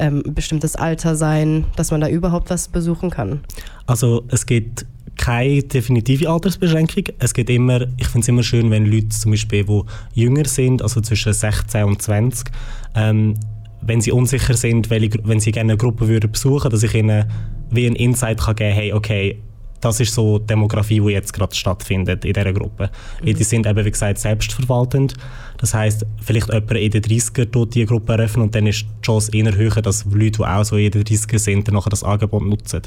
ähm, 0.00 0.22
ein 0.26 0.34
bestimmtes 0.34 0.76
Alter 0.76 1.14
sein, 1.14 1.64
dass 1.76 1.90
man 1.90 2.00
da 2.00 2.08
überhaupt 2.08 2.50
was 2.50 2.68
besuchen 2.68 3.10
kann? 3.10 3.40
Also 3.86 4.24
es 4.28 4.46
gibt 4.46 4.86
keine 5.16 5.62
definitive 5.62 6.28
Altersbeschränkung. 6.28 7.04
Es 7.18 7.34
geht 7.34 7.50
immer, 7.50 7.82
ich 7.98 8.08
finde 8.08 8.20
es 8.20 8.28
immer 8.28 8.42
schön, 8.42 8.70
wenn 8.70 8.86
Leute 8.86 9.10
zum 9.10 9.32
Beispiel, 9.32 9.64
die 9.64 10.20
jünger 10.20 10.46
sind, 10.46 10.82
also 10.82 11.00
zwischen 11.00 11.32
16 11.32 11.84
und 11.84 12.00
20, 12.00 12.50
ähm, 12.94 13.34
wenn 13.82 14.00
sie 14.00 14.12
unsicher 14.12 14.54
sind, 14.54 14.90
welche, 14.90 15.18
wenn 15.24 15.40
sie 15.40 15.52
gerne 15.52 15.72
eine 15.72 15.78
Gruppe 15.78 16.08
würden 16.08 16.32
besuchen, 16.32 16.70
dass 16.70 16.82
ich 16.82 16.94
ihnen 16.94 17.26
wie 17.70 17.86
ein 17.86 17.96
Insight 17.96 18.40
kann 18.40 18.56
geben, 18.56 18.74
hey, 18.74 18.92
okay, 18.92 19.42
das 19.80 20.00
ist 20.00 20.14
so 20.14 20.38
die 20.38 20.46
Demografie, 20.46 21.00
die 21.00 21.12
jetzt 21.12 21.32
gerade 21.32 21.54
stattfindet 21.54 22.24
in 22.24 22.32
dieser 22.32 22.52
Gruppe. 22.52 22.90
Mhm. 23.22 23.34
Die 23.34 23.44
sind 23.44 23.66
eben, 23.66 23.84
wie 23.84 23.90
gesagt, 23.90 24.18
selbstverwaltend. 24.18 25.14
Das 25.58 25.74
heißt, 25.74 26.06
vielleicht 26.22 26.48
jemand 26.48 26.72
in 26.72 26.90
den 26.90 27.02
30er 27.02 27.50
tut 27.50 27.74
die 27.74 27.86
Gruppe 27.86 28.12
eröffnen 28.12 28.44
und 28.44 28.54
dann 28.54 28.66
ist 28.66 28.82
die 28.82 29.02
Chance 29.02 29.30
eher 29.32 29.54
höher, 29.54 29.82
dass 29.82 30.04
Leute, 30.04 30.38
die 30.38 30.44
auch 30.44 30.64
so 30.64 30.76
in 30.76 30.90
den 30.90 31.02
30er 31.02 31.38
sind, 31.38 31.68
dann 31.68 31.74
nachher 31.74 31.90
das 31.90 32.04
Angebot 32.04 32.42
nutzen. 32.42 32.82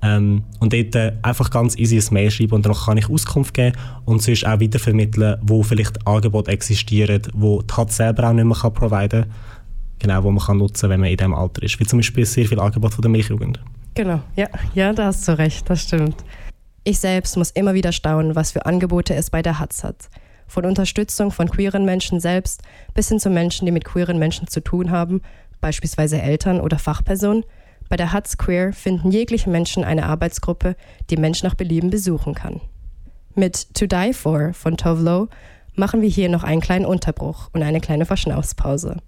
Ähm, 0.00 0.44
und 0.60 0.72
dort 0.72 0.94
äh, 0.94 1.12
einfach 1.22 1.50
ganz 1.50 1.76
easy 1.76 1.98
ein 1.98 2.14
Mail 2.14 2.30
schreiben 2.30 2.54
und 2.54 2.64
dann 2.64 2.72
kann 2.72 2.98
ich 2.98 3.10
Auskunft 3.10 3.54
geben 3.54 3.76
und 4.04 4.22
sonst 4.22 4.46
auch 4.46 4.60
weitervermitteln, 4.60 5.38
wo 5.42 5.64
vielleicht 5.64 6.06
Angebote 6.06 6.52
existieren, 6.52 7.22
wo 7.34 7.62
die 7.62 7.74
HAT 7.74 7.92
selber 7.92 8.28
auch 8.28 8.32
nicht 8.32 8.44
mehr 8.44 8.56
kann 8.56 8.74
providen 8.74 9.22
kann. 9.22 9.32
Genau, 9.98 10.22
wo 10.22 10.30
man 10.30 10.44
kann 10.44 10.58
nutzen 10.58 10.88
wenn 10.90 11.00
man 11.00 11.10
in 11.10 11.16
diesem 11.16 11.34
Alter 11.34 11.62
ist. 11.62 11.80
Wie 11.80 11.84
zum 11.84 11.98
Beispiel 11.98 12.24
sehr 12.24 12.46
viele 12.46 12.62
Angebote 12.62 12.94
von 12.94 13.02
der 13.02 13.10
Milchjugend. 13.10 13.60
Genau, 13.98 14.20
ja, 14.36 14.46
ja, 14.74 14.92
da 14.92 15.06
hast 15.06 15.26
du 15.26 15.36
recht, 15.36 15.68
das 15.68 15.82
stimmt. 15.82 16.14
Ich 16.84 17.00
selbst 17.00 17.36
muss 17.36 17.50
immer 17.50 17.74
wieder 17.74 17.90
staunen, 17.90 18.36
was 18.36 18.52
für 18.52 18.64
Angebote 18.64 19.12
es 19.12 19.28
bei 19.28 19.42
der 19.42 19.58
HATZ 19.58 19.82
hat. 19.82 20.08
Von 20.46 20.66
Unterstützung 20.66 21.32
von 21.32 21.50
queeren 21.50 21.84
Menschen 21.84 22.20
selbst 22.20 22.62
bis 22.94 23.08
hin 23.08 23.18
zu 23.18 23.28
Menschen, 23.28 23.66
die 23.66 23.72
mit 23.72 23.84
queeren 23.84 24.20
Menschen 24.20 24.46
zu 24.46 24.60
tun 24.60 24.92
haben, 24.92 25.20
beispielsweise 25.60 26.22
Eltern 26.22 26.60
oder 26.60 26.78
Fachpersonen. 26.78 27.42
Bei 27.88 27.96
der 27.96 28.12
HATZ 28.12 28.38
Queer 28.38 28.72
finden 28.72 29.10
jegliche 29.10 29.50
Menschen 29.50 29.82
eine 29.82 30.06
Arbeitsgruppe, 30.06 30.76
die 31.10 31.16
Mensch 31.16 31.42
nach 31.42 31.56
Belieben 31.56 31.90
besuchen 31.90 32.36
kann. 32.36 32.60
Mit 33.34 33.74
To 33.74 33.88
Die 33.88 34.12
For 34.12 34.54
von 34.54 34.76
Tovlo 34.76 35.26
machen 35.74 36.02
wir 36.02 36.08
hier 36.08 36.28
noch 36.28 36.44
einen 36.44 36.60
kleinen 36.60 36.86
Unterbruch 36.86 37.50
und 37.52 37.64
eine 37.64 37.80
kleine 37.80 38.06
Verschnaufspause. 38.06 38.98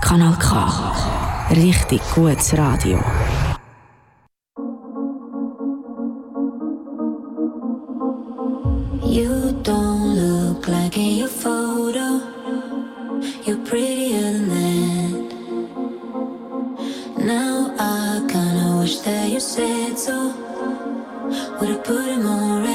Kanal 0.00 0.38
K. 0.38 1.21
Richtig 1.54 2.00
gutes 2.14 2.52
Radio. 2.52 2.98
You 9.02 9.52
don't 9.62 10.14
look 10.14 10.66
like 10.66 10.96
in 10.96 11.16
your 11.18 11.28
photo. 11.28 12.20
You're 13.44 13.62
prettier 13.64 14.32
than 14.32 14.48
that. 14.48 15.34
Now 17.18 17.74
I 17.78 18.24
kinda 18.28 18.78
wish 18.80 19.00
that 19.00 19.28
you 19.28 19.40
said 19.40 19.98
so. 19.98 20.32
Would've 21.60 21.84
put 21.84 22.06
in 22.08 22.22
more 22.24 22.62
effort. 22.62 22.71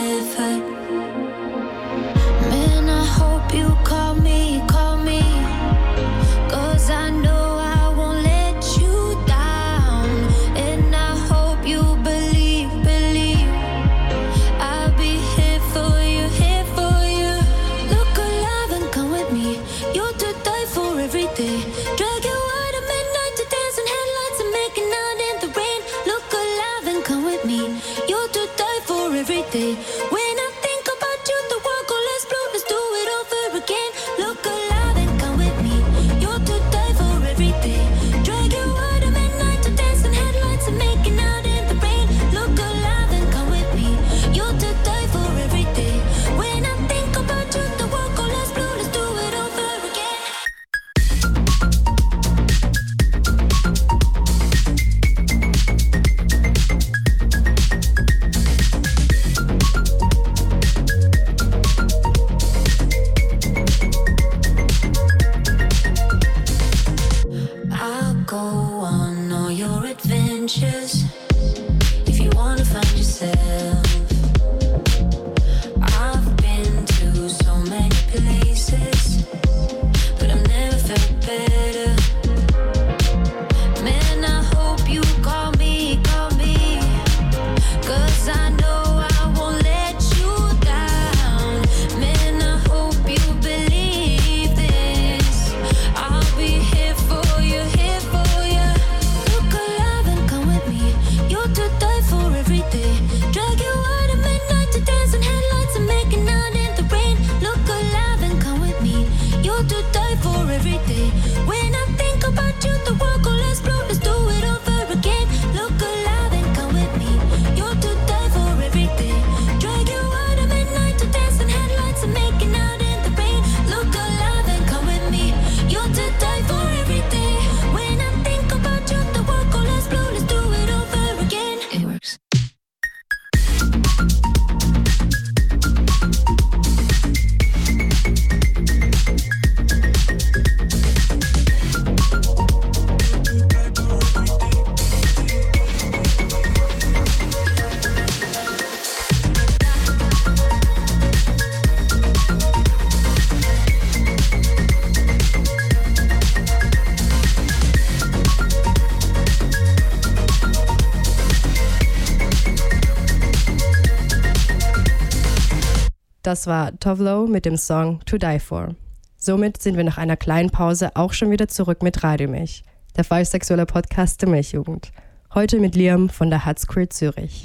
Das 166.48 166.54
war 166.54 166.80
Tovlo 166.80 167.28
mit 167.28 167.44
dem 167.44 167.58
Song 167.58 168.00
To 168.06 168.18
Die 168.18 168.40
For. 168.40 168.74
Somit 169.18 169.62
sind 169.62 169.76
wir 169.76 169.84
nach 169.84 169.98
einer 169.98 170.16
kleinen 170.16 170.50
Pause 170.50 170.96
auch 170.96 171.12
schon 171.12 171.30
wieder 171.30 171.50
zurück 171.50 171.84
mit 171.84 172.06
Radio 172.06 172.30
Milch, 172.30 172.64
der 172.96 173.04
falschsexuelle 173.04 173.66
Podcast 173.66 174.22
der 174.22 174.30
Milchjugend. 174.30 174.94
Heute 175.34 175.60
mit 175.60 175.76
Liam 175.76 176.08
von 176.08 176.30
der 176.30 176.46
Hatz 176.46 176.66
Queer 176.66 176.90
Zürich. 176.90 177.44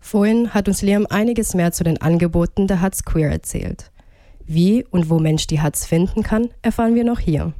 Vorhin 0.00 0.52
hat 0.52 0.66
uns 0.66 0.82
Liam 0.82 1.06
einiges 1.08 1.54
mehr 1.54 1.70
zu 1.70 1.84
den 1.84 2.02
Angeboten 2.02 2.66
der 2.66 2.80
Hatz 2.80 3.04
Queer 3.04 3.30
erzählt. 3.30 3.92
Wie 4.46 4.84
und 4.84 5.08
wo 5.10 5.20
Mensch 5.20 5.46
die 5.46 5.60
Hatz 5.60 5.86
finden 5.86 6.24
kann, 6.24 6.48
erfahren 6.60 6.96
wir 6.96 7.04
noch 7.04 7.20
hier. 7.20 7.52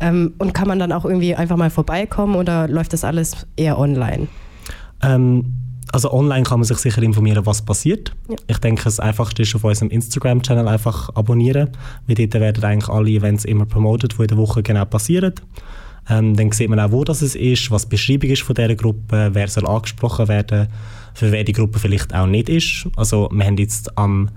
Ähm, 0.00 0.34
und 0.38 0.54
kann 0.54 0.66
man 0.66 0.80
dann 0.80 0.90
auch 0.90 1.04
irgendwie 1.04 1.36
einfach 1.36 1.56
mal 1.56 1.70
vorbeikommen 1.70 2.34
oder 2.34 2.66
läuft 2.66 2.92
das 2.94 3.04
alles 3.04 3.46
eher 3.54 3.78
online? 3.78 4.26
Ähm, 5.04 5.65
also 5.92 6.12
online 6.12 6.42
kann 6.42 6.58
man 6.58 6.64
sich 6.64 6.78
sicher 6.78 7.02
informieren, 7.02 7.46
was 7.46 7.62
passiert. 7.62 8.12
Ja. 8.28 8.36
Ich 8.48 8.58
denke, 8.58 8.84
das 8.84 9.00
Einfachste 9.00 9.42
ist 9.42 9.54
auf 9.54 9.64
unserem 9.64 9.90
Instagram-Channel 9.90 10.66
einfach 10.66 11.10
abonnieren, 11.14 11.70
weil 12.06 12.16
dort 12.16 12.34
werden 12.34 12.64
eigentlich 12.64 12.88
alle 12.88 13.10
Events 13.10 13.44
immer 13.44 13.66
promotet, 13.66 14.18
die 14.18 14.22
in 14.22 14.28
der 14.28 14.36
Woche 14.36 14.62
genau 14.62 14.84
passieren. 14.84 15.34
Ähm, 16.08 16.36
dann 16.36 16.52
sieht 16.52 16.68
man 16.68 16.80
auch, 16.80 16.92
wo 16.92 17.04
das 17.04 17.22
ist, 17.22 17.70
was 17.70 17.84
die 17.84 17.90
Beschreibung 17.90 18.30
ist 18.30 18.42
von 18.42 18.54
dieser 18.54 18.74
Gruppe, 18.74 19.30
wer 19.32 19.48
soll 19.48 19.66
angesprochen 19.66 20.28
werden, 20.28 20.68
für 21.14 21.32
wer 21.32 21.44
die 21.44 21.52
Gruppe 21.52 21.78
vielleicht 21.78 22.14
auch 22.14 22.26
nicht 22.26 22.48
ist. 22.48 22.88
Also 22.96 23.28
wir 23.32 23.44
haben 23.44 23.56
jetzt 23.56 23.96
am 23.98 24.30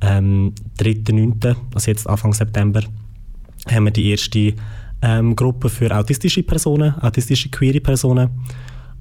ähm, 0.00 0.54
3.9., 0.78 1.56
also 1.74 1.90
jetzt 1.90 2.08
Anfang 2.08 2.32
September, 2.32 2.82
haben 3.68 3.84
wir 3.84 3.90
die 3.90 4.10
erste 4.10 4.54
ähm, 5.02 5.34
Gruppe 5.34 5.68
für 5.68 5.94
autistische 5.96 6.42
Personen, 6.42 6.94
autistische 7.00 7.48
queere 7.48 7.80
Personen. 7.80 8.30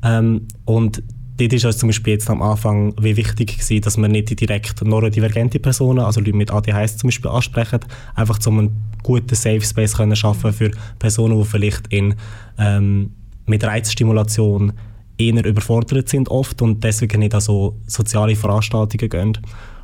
Ähm, 0.04 0.48
und 0.66 1.04
dort 1.40 1.54
ist 1.54 1.66
uns 1.66 1.78
zum 1.78 1.90
Beispiel 1.90 2.14
jetzt 2.14 2.30
am 2.30 2.42
Anfang 2.42 2.94
wie 3.02 3.16
wichtig 3.16 3.58
gewesen, 3.58 3.82
dass 3.82 3.98
wir 3.98 4.08
nicht 4.08 4.30
die 4.30 4.36
direkt 4.36 4.84
neurodivergente 4.84 5.60
Personen, 5.60 6.00
also 6.00 6.20
Leute 6.20 6.36
mit 6.36 6.52
ADHS 6.52 6.98
zum 6.98 7.08
Beispiel 7.08 7.32
ansprechen, 7.32 7.80
einfach 8.16 8.40
um 8.46 8.60
einen 8.60 8.84
guten 9.04 9.36
Safe 9.36 9.62
Space 9.62 9.96
können 9.96 10.16
schaffen 10.16 10.54
für 10.54 10.72
Personen, 11.00 11.40
die 11.40 11.46
vielleicht 11.46 11.88
in, 11.88 12.16
ähm, 12.58 13.12
mit 13.46 13.64
Reizstimulation 13.64 14.74
eher 15.18 15.46
überfordert 15.46 16.10
sind 16.10 16.30
oft 16.30 16.62
und 16.62 16.84
deswegen 16.84 17.20
nicht 17.20 17.40
so 17.42 17.78
soziale 17.88 18.36
Veranstaltungen 18.36 19.10
gehen. 19.10 19.38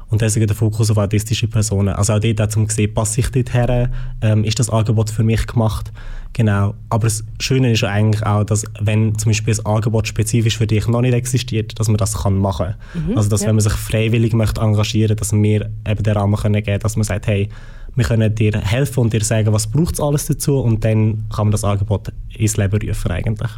Und 0.10 0.22
deswegen 0.22 0.48
der 0.48 0.56
Fokus 0.56 0.92
auf 0.92 0.98
autistische 0.98 1.48
Personen. 1.48 1.90
Also 1.90 2.14
auch 2.14 2.20
dort, 2.20 2.58
um 2.58 2.70
zu 2.70 2.76
sehen, 2.76 2.94
passe 2.94 3.22
ich 3.22 3.30
dort 3.32 3.54
her, 3.54 3.92
ähm, 4.22 4.44
ist 4.44 4.60
das 4.60 4.70
Angebot 4.70 5.10
für 5.10 5.24
mich 5.24 5.48
gemacht. 5.48 5.92
Genau. 6.34 6.76
Aber 6.90 7.08
das 7.08 7.24
Schöne 7.40 7.72
ist 7.72 7.82
ja 7.82 7.90
eigentlich 7.90 8.24
auch, 8.26 8.44
dass 8.44 8.66
wenn 8.82 9.18
zum 9.18 9.30
Beispiel 9.32 9.54
ein 9.54 9.66
Angebot 9.66 10.08
spezifisch 10.08 10.58
für 10.58 10.68
dich 10.68 10.88
noch 10.88 11.02
nicht 11.02 11.14
existiert, 11.14 11.80
dass 11.80 11.88
man 11.88 11.98
das 11.98 12.24
kann 12.24 12.38
machen 12.38 12.76
kann. 12.94 13.18
also 13.18 13.30
dass 13.30 13.42
ja. 13.42 13.48
wenn 13.48 13.56
man 13.56 13.64
sich 13.64 13.74
freiwillig 13.74 14.34
möchte 14.34 14.62
engagieren, 14.62 15.16
dass 15.16 15.32
wir 15.32 15.70
eben 15.88 16.04
den 16.04 16.14
Rahmen 16.14 16.36
können 16.36 16.62
geben, 16.62 16.80
dass 16.80 16.98
man 16.98 17.04
sagt, 17.04 17.28
hey, 17.28 17.50
wir 17.96 18.04
können 18.04 18.36
dir 18.36 18.60
helfen 18.60 19.00
und 19.00 19.14
dir 19.14 19.24
sagen, 19.24 19.54
was 19.54 19.68
braucht 19.68 19.94
es 19.94 20.02
alles 20.02 20.28
dazu 20.28 20.60
und 20.60 20.84
dann 20.84 21.24
kann 21.34 21.48
man 21.48 21.52
das 21.52 21.64
Angebot 21.64 22.12
ins 22.38 22.58
Leben 22.58 22.80
rufen 22.86 23.12
eigentlich. 23.12 23.52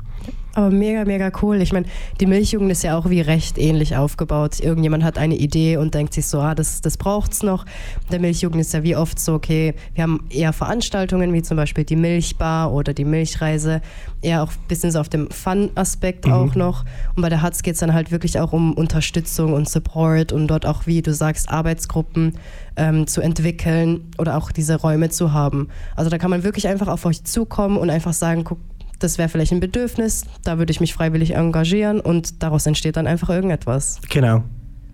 Aber 0.58 0.72
mega, 0.72 1.06
mega 1.06 1.30
cool. 1.44 1.62
Ich 1.62 1.72
meine, 1.72 1.86
die 2.20 2.26
Milchjugend 2.26 2.72
ist 2.72 2.82
ja 2.82 2.98
auch 2.98 3.12
wie 3.12 3.22
recht 3.22 3.60
ähnlich 3.60 3.96
aufgebaut. 3.96 4.60
Irgendjemand 4.60 5.04
hat 5.04 5.20
eine 5.20 5.36
Idee 5.36 5.78
und 5.78 5.94
denkt 5.94 6.16
sich 6.16 6.26
so, 6.26 6.40
ah, 6.40 6.56
das, 6.56 6.82
das 6.82 6.98
braucht's 6.98 7.44
noch. 7.44 7.64
Der 8.12 8.20
Milchjugend 8.20 8.60
ist 8.62 8.74
ja 8.74 8.82
wie 8.82 8.96
oft 8.96 9.20
so, 9.20 9.36
okay, 9.36 9.76
wir 9.94 10.02
haben 10.02 10.26
eher 10.32 10.54
Veranstaltungen 10.54 11.32
wie 11.32 11.44
zum 11.44 11.58
Beispiel 11.58 11.84
die 11.84 11.96
Milchbar 11.96 12.74
oder 12.74 12.96
die 12.96 13.06
Milchreise, 13.06 13.82
eher 14.24 14.42
auch 14.42 14.50
ein 14.50 14.68
bisschen 14.68 14.90
so 14.90 15.00
auf 15.00 15.10
dem 15.10 15.30
Fun-Aspekt 15.30 16.26
auch 16.26 16.56
noch. 16.56 16.86
Und 17.16 17.22
bei 17.22 17.30
der 17.30 17.44
Hatz 17.44 17.62
geht's 17.62 17.82
dann 17.82 17.94
halt 17.94 18.12
wirklich 18.12 18.40
auch 18.40 18.52
um 18.52 18.74
Unterstützung 18.74 19.54
und 19.54 19.70
Support 19.70 20.32
und 20.32 20.48
dort 20.48 20.66
auch, 20.66 20.88
wie 20.88 21.04
du 21.04 21.14
sagst, 21.14 21.50
Arbeitsgruppen 21.50 22.40
ähm, 22.78 23.06
zu 23.06 23.22
entwickeln 23.22 24.10
oder 24.18 24.36
auch 24.36 24.52
diese 24.52 24.78
Räume 24.78 25.10
zu 25.10 25.34
haben. 25.34 25.68
Also 25.96 26.10
da 26.10 26.18
kann 26.18 26.32
man 26.32 26.42
wirklich 26.42 26.68
einfach 26.68 26.88
auf 26.88 27.06
euch 27.06 27.24
zukommen 27.26 27.78
und 27.78 27.92
einfach 27.92 28.14
sagen, 28.14 28.44
guck, 28.44 28.58
das 29.00 29.18
wäre 29.18 29.30
vielleicht 29.30 29.52
ein 29.52 29.60
Bedürfnis, 29.60 30.26
da 30.44 30.58
würde 30.58 30.72
ich 30.72 30.80
mich 30.80 30.94
freiwillig 30.94 31.36
engagieren 31.36 32.00
und 32.00 32.42
daraus 32.44 32.66
entsteht 32.66 32.98
dann 32.98 33.08
einfach 33.08 33.30
irgendetwas. 33.30 34.00
Genau. 34.10 34.44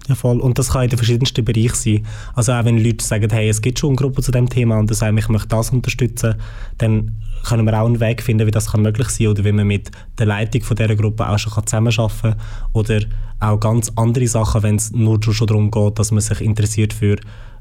Ja, 0.10 0.16
voll. 0.16 0.42
Und 0.42 0.60
das 0.60 0.70
kann 0.70 0.84
in 0.84 0.89
den 0.89 0.98
verschiedensten 0.98 1.46
Bereichen 1.46 1.76
sein. 1.76 2.06
Also 2.36 2.52
auch 2.52 2.66
wenn 2.66 2.78
Leute 2.78 3.06
sagen, 3.06 3.30
hey, 3.32 3.48
es 3.48 3.62
gibt 3.62 3.80
schon 3.80 3.92
eine 3.92 3.96
Gruppe 3.96 4.22
zu 4.22 4.32
dem 4.32 4.50
Thema 4.50 4.78
und 4.78 4.94
sagen, 4.94 5.18
ich 5.18 5.30
möchte 5.30 5.48
das 5.48 5.70
unterstützen, 5.70 6.36
dann 6.78 7.16
können 7.44 7.66
wir 7.66 7.82
auch 7.82 7.86
einen 7.86 8.02
Weg 8.02 8.22
finden, 8.22 8.46
wie 8.46 8.52
das 8.52 8.72
kann 8.72 8.82
möglich 8.82 9.08
sein 9.10 9.28
oder 9.28 9.46
wie 9.46 9.52
man 9.52 9.68
mit 9.68 9.92
der 10.18 10.26
Leitung 10.26 10.62
von 10.62 10.76
dieser 10.76 10.96
Gruppe 10.96 11.28
auch 11.28 11.39
schon 11.39 11.54
kann 11.54 11.68
zusammenarbeiten 11.68 12.22
kann 12.22 12.36
oder 12.74 13.00
auch 13.39 13.60
ganz 13.60 13.92
andere 13.96 14.28
Sachen, 14.28 14.63
wenn 14.63 14.76
es 14.76 14.92
nur 14.92 15.22
schon 15.22 15.48
darum 15.48 15.72
geht, 15.72 16.00
dass 16.00 16.12
man 16.12 16.22
sich 16.22 16.42
interessiert 16.42 16.94
für 16.94 17.18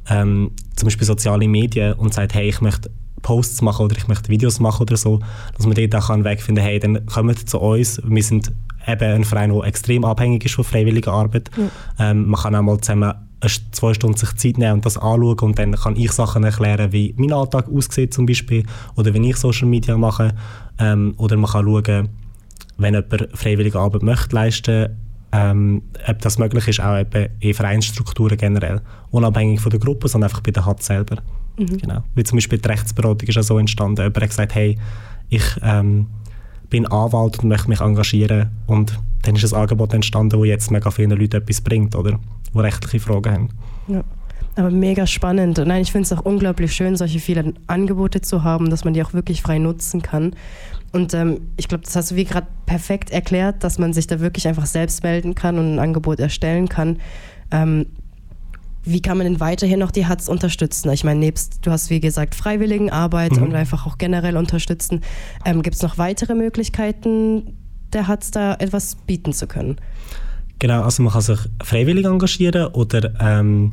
ähm, 0.09 0.51
zum 0.75 0.87
Beispiel 0.87 1.07
soziale 1.07 1.47
Medien 1.47 1.95
und 1.95 2.15
sagt, 2.15 2.35
hey, 2.35 2.49
ich 2.49 2.61
möchte 2.61 2.91
Posts 3.23 3.63
machen 3.63 3.87
oder 3.87 3.97
ich 3.97 4.09
möchte 4.09 4.29
Videos 4.29 4.61
machen 4.61 4.83
oder 4.83 4.97
so, 4.97 5.21
dass 5.57 5.67
man 5.67 5.75
dort 5.75 5.95
auch 5.95 6.11
einen 6.11 6.25
Weg 6.25 6.43
finden 6.43 6.61
kann, 6.61 6.71
hey, 6.71 6.79
dann 6.79 7.07
kommt 7.07 7.49
zu 7.49 7.59
uns, 7.59 8.01
wir 8.05 8.23
sind 8.23 8.53
eben 8.87 9.15
ein 9.15 9.25
Verein, 9.25 9.53
der 9.53 9.65
extrem 9.65 10.05
abhängig 10.05 10.45
ist 10.45 10.55
von 10.55 10.65
freiwilliger 10.65 11.13
Arbeit. 11.13 11.51
Ähm, 11.99 12.29
man 12.29 12.41
kann 12.41 12.55
auch 12.55 12.63
mal 12.63 12.81
zusammen 12.81 13.15
zwei 13.73 13.95
Stunden 13.95 14.17
sich 14.17 14.35
Zeit 14.37 14.59
nehmen 14.59 14.75
und 14.75 14.87
das 14.87 14.97
anschauen 14.97 15.39
und 15.41 15.59
dann 15.59 15.73
kann 15.73 15.97
ich 15.97 16.13
Sachen 16.13 16.45
erklären, 16.45 16.93
wie 16.93 17.15
mein 17.17 17.33
Alltag 17.33 17.67
aussieht 17.69 18.15
zum 18.15 18.27
Beispiel 18.27 18.65
oder 18.95 19.13
wenn 19.15 19.25
ich 19.25 19.37
Social 19.37 19.69
Media 19.69 19.97
mache. 19.97 20.35
Ähm, 20.79 21.15
oder 21.17 21.37
man 21.37 21.51
kann 21.51 21.65
schauen, 21.65 22.09
wenn 22.79 22.95
jemand 22.95 23.29
freiwillige 23.35 23.79
Arbeit 23.79 24.03
möchte 24.03 24.35
leisten, 24.35 24.97
ähm, 25.33 25.83
ob 26.07 26.19
das 26.21 26.39
möglich 26.39 26.69
ist, 26.69 26.81
auch 26.81 26.99
eben 26.99 27.29
in 27.41 27.55
Vereinsstrukturen 27.55 28.37
generell. 28.37 28.81
Unabhängig 29.11 29.61
von 29.61 29.71
der 29.71 29.81
Gruppe, 29.81 30.09
sondern 30.09 30.31
einfach 30.31 30.43
bei 30.43 30.51
der 30.51 30.67
HAT 30.67 30.83
selber. 30.83 31.17
Genau. 31.57 32.03
Wie 32.15 32.25
zum 32.25 32.37
Beispiel 32.37 32.59
die 32.59 32.69
Rechtsberatung 32.69 33.29
ist 33.29 33.39
auch 33.39 33.43
so 33.43 33.59
entstanden. 33.59 34.03
Jemand 34.03 34.17
hat 34.17 34.29
gesagt, 34.29 34.55
hey, 34.55 34.79
ich 35.29 35.45
ähm, 35.63 36.07
bin 36.71 36.87
Anwalt 36.87 37.39
und 37.41 37.49
möchte 37.49 37.69
mich 37.69 37.81
engagieren 37.81 38.51
und 38.67 38.99
dann 39.23 39.37
ist 39.37 39.53
ein 39.53 39.61
Angebot 39.61 39.95
entstanden, 39.95 40.39
wo 40.39 40.45
jetzt 40.45 40.71
mega 40.71 40.91
vielen 40.91 41.11
Leuten 41.11 41.37
etwas 41.37 41.61
bringt, 41.61 41.95
oder? 41.95 42.19
Wo 42.53 42.61
rechtliche 42.61 43.01
Fragen 43.01 43.33
haben. 43.33 43.49
Ja. 43.89 44.03
Aber 44.57 44.71
mega 44.71 45.07
spannend. 45.07 45.59
Und 45.59 45.69
nein, 45.69 45.83
ich 45.83 45.93
finde 45.93 46.05
es 46.05 46.13
auch 46.13 46.25
unglaublich 46.25 46.75
schön, 46.75 46.97
solche 46.97 47.21
vielen 47.21 47.59
Angebote 47.69 48.21
zu 48.21 48.45
haben, 48.45 48.69
dass 48.69 48.85
man 48.85 48.93
die 48.93 49.03
auch 49.03 49.15
wirklich 49.15 49.41
frei 49.41 49.59
nutzen 49.59 50.03
kann. 50.03 50.35
Und 50.93 51.15
ähm, 51.15 51.49
ich 51.57 51.69
glaube, 51.69 51.85
das 51.85 51.97
hast 51.97 52.11
du 52.11 52.17
wie 52.17 52.25
gerade 52.25 52.47
perfekt 52.67 53.11
erklärt, 53.11 53.65
dass 53.65 53.79
man 53.79 53.93
sich 53.93 54.07
da 54.07 54.21
wirklich 54.21 54.47
einfach 54.47 54.67
selbst 54.67 55.03
melden 55.03 55.35
kann 55.35 55.59
und 55.59 55.75
ein 55.75 55.79
Angebot 55.79 56.21
erstellen 56.21 56.69
kann. 56.69 56.99
Ähm, 57.51 57.87
wie 58.85 59.01
kann 59.01 59.17
man 59.17 59.27
denn 59.27 59.41
weiterhin 59.41 59.79
noch 59.79 59.91
die 59.91 60.07
HATS 60.07 60.29
unterstützen? 60.29 60.91
Ich 60.91 61.05
meine, 61.05 61.21
nebst, 61.21 61.61
du 61.63 61.71
hast 61.71 61.89
wie 61.89 62.01
gesagt 62.01 62.35
Freiwilligenarbeit 62.35 63.39
und 63.39 63.55
einfach 63.55 63.87
auch 63.87 63.97
generell 63.97 64.37
unterstützen. 64.37 65.03
Ähm, 65.45 65.63
Gibt 65.63 65.77
es 65.77 65.83
noch 65.83 65.99
weitere 65.99 66.35
Möglichkeiten, 66.35 67.57
der 67.93 68.09
HATS 68.09 68.33
da 68.33 68.55
etwas 68.55 68.97
bieten 69.07 69.33
zu 69.33 69.47
können? 69.47 69.77
Genau, 70.59 70.83
also 70.83 71.03
man 71.03 71.13
kann 71.13 71.23
sich 71.23 71.39
freiwillig 71.63 72.05
engagieren 72.07 72.67
oder 72.73 73.13
ähm, 73.21 73.73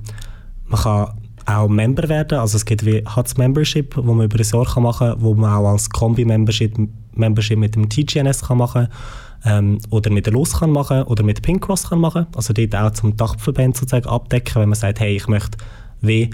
man 0.65 0.79
kann 0.79 1.13
auch 1.45 1.67
Member 1.67 2.07
werden. 2.07 2.37
Also 2.37 2.57
es 2.57 2.65
gibt 2.65 2.85
wie 2.85 3.03
HATS 3.03 3.37
Membership, 3.37 3.95
wo 3.97 4.13
man 4.13 4.25
über 4.25 4.37
ein 4.37 4.45
Jahr 4.45 4.65
kann 4.65 4.83
machen 4.83 5.09
kann, 5.09 5.21
wo 5.21 5.33
man 5.33 5.51
auch 5.51 5.71
als 5.71 5.89
Kombi-Membership 5.89 6.77
Membership 7.19 7.57
mit 7.57 7.75
dem 7.75 7.89
TGNS 7.89 8.47
kann 8.47 8.57
machen 8.57 8.87
ähm, 9.45 9.79
oder 9.89 10.09
mit 10.11 10.25
der 10.25 10.33
LOS 10.33 10.59
kann 10.59 10.71
machen 10.71 11.03
oder 11.03 11.23
mit 11.23 11.41
Pink 11.41 11.63
Cross 11.63 11.89
kann 11.89 11.99
machen. 11.99 12.27
Also 12.35 12.53
dort 12.53 12.75
auch 12.75 12.91
zum 12.91 13.15
Dachverband 13.15 13.77
sozusagen 13.77 14.07
abdecken, 14.07 14.61
wenn 14.61 14.69
man 14.69 14.77
sagt, 14.77 14.99
hey, 14.99 15.15
ich 15.15 15.27
möchte 15.27 15.57
wie 16.01 16.29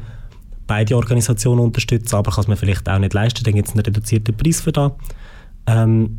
beide 0.67 0.95
Organisationen 0.95 1.61
unterstützen, 1.61 2.15
aber 2.15 2.31
kann 2.31 2.43
es 2.43 2.47
mir 2.47 2.55
vielleicht 2.55 2.89
auch 2.89 2.99
nicht 2.99 3.13
leisten, 3.13 3.43
dann 3.43 3.53
gibt 3.53 3.67
es 3.67 3.73
einen 3.73 3.85
reduzierten 3.85 4.35
Preis 4.35 4.61
für 4.61 4.71
das. 4.71 4.91
Ähm, 5.67 6.17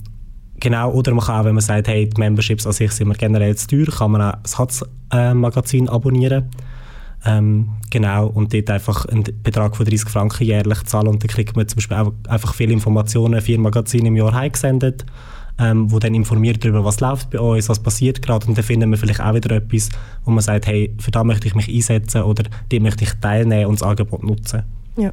Genau, 0.58 0.90
oder 0.92 1.12
man 1.12 1.24
kann 1.24 1.40
auch, 1.40 1.44
wenn 1.44 1.54
man 1.54 1.62
sagt, 1.62 1.88
hey, 1.88 2.08
die 2.08 2.18
Memberships 2.18 2.66
an 2.66 2.72
sich 2.72 2.90
sind 2.92 3.08
mir 3.08 3.14
generell 3.14 3.54
zu 3.56 3.68
teuer, 3.68 3.86
kann 3.86 4.10
man 4.10 4.22
auch 4.22 4.38
das 4.42 4.58
HATS-Magazin 4.58 5.88
abonnieren. 5.88 6.50
Ähm, 7.24 7.70
genau, 7.90 8.26
und 8.28 8.52
dort 8.52 8.70
einfach 8.70 9.04
einen 9.06 9.24
Betrag 9.42 9.76
von 9.76 9.86
30 9.86 10.08
Franken 10.08 10.44
jährlich 10.44 10.82
zahlen 10.84 11.08
und 11.08 11.22
dann 11.22 11.28
kriegt 11.28 11.56
man 11.56 11.66
zum 11.66 11.76
Beispiel 11.76 11.96
auch 11.96 12.12
einfach 12.28 12.54
viele 12.54 12.72
Informationen, 12.72 13.40
vier 13.40 13.58
Magazine 13.58 14.08
im 14.08 14.16
Jahr 14.16 14.32
heimgesendet, 14.32 15.04
ähm, 15.58 15.90
wo 15.90 15.98
dann 15.98 16.14
informiert 16.14 16.62
darüber, 16.62 16.84
was 16.84 17.00
läuft 17.00 17.30
bei 17.30 17.40
uns, 17.40 17.68
was 17.68 17.82
passiert 17.82 18.22
gerade 18.22 18.46
und 18.46 18.56
dann 18.56 18.64
finden 18.64 18.90
wir 18.90 18.98
vielleicht 18.98 19.20
auch 19.20 19.34
wieder 19.34 19.56
etwas, 19.56 19.88
wo 20.24 20.30
man 20.30 20.42
sagt, 20.42 20.66
hey, 20.66 20.94
für 20.98 21.10
da 21.10 21.24
möchte 21.24 21.48
ich 21.48 21.54
mich 21.54 21.68
einsetzen 21.68 22.22
oder 22.22 22.44
dem 22.70 22.82
möchte 22.84 23.04
ich 23.04 23.12
teilnehmen 23.14 23.66
und 23.66 23.80
das 23.80 23.88
Angebot 23.88 24.22
nutzen. 24.22 24.62
Ja. 24.96 25.12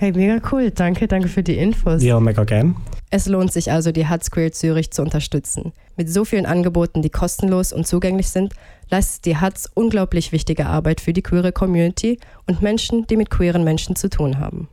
Hey, 0.00 0.12
mega 0.12 0.40
cool. 0.52 0.70
Danke, 0.70 1.08
danke 1.08 1.26
für 1.26 1.42
die 1.42 1.58
Infos. 1.58 2.04
Ja, 2.04 2.20
mega 2.20 2.44
gern. 2.44 2.76
Es 3.10 3.26
lohnt 3.26 3.52
sich 3.52 3.72
also, 3.72 3.90
die 3.90 4.08
Hutz 4.08 4.30
Queer 4.30 4.52
Zürich 4.52 4.92
zu 4.92 5.02
unterstützen. 5.02 5.72
Mit 5.96 6.08
so 6.08 6.24
vielen 6.24 6.46
Angeboten, 6.46 7.02
die 7.02 7.10
kostenlos 7.10 7.72
und 7.72 7.84
zugänglich 7.84 8.28
sind, 8.28 8.54
leistet 8.90 9.24
die 9.24 9.40
Hutz 9.40 9.68
unglaublich 9.74 10.30
wichtige 10.30 10.66
Arbeit 10.66 11.00
für 11.00 11.12
die 11.12 11.22
queere 11.22 11.50
Community 11.50 12.20
und 12.46 12.62
Menschen, 12.62 13.08
die 13.08 13.16
mit 13.16 13.28
queeren 13.28 13.64
Menschen 13.64 13.96
zu 13.96 14.08
tun 14.08 14.38
haben. 14.38 14.68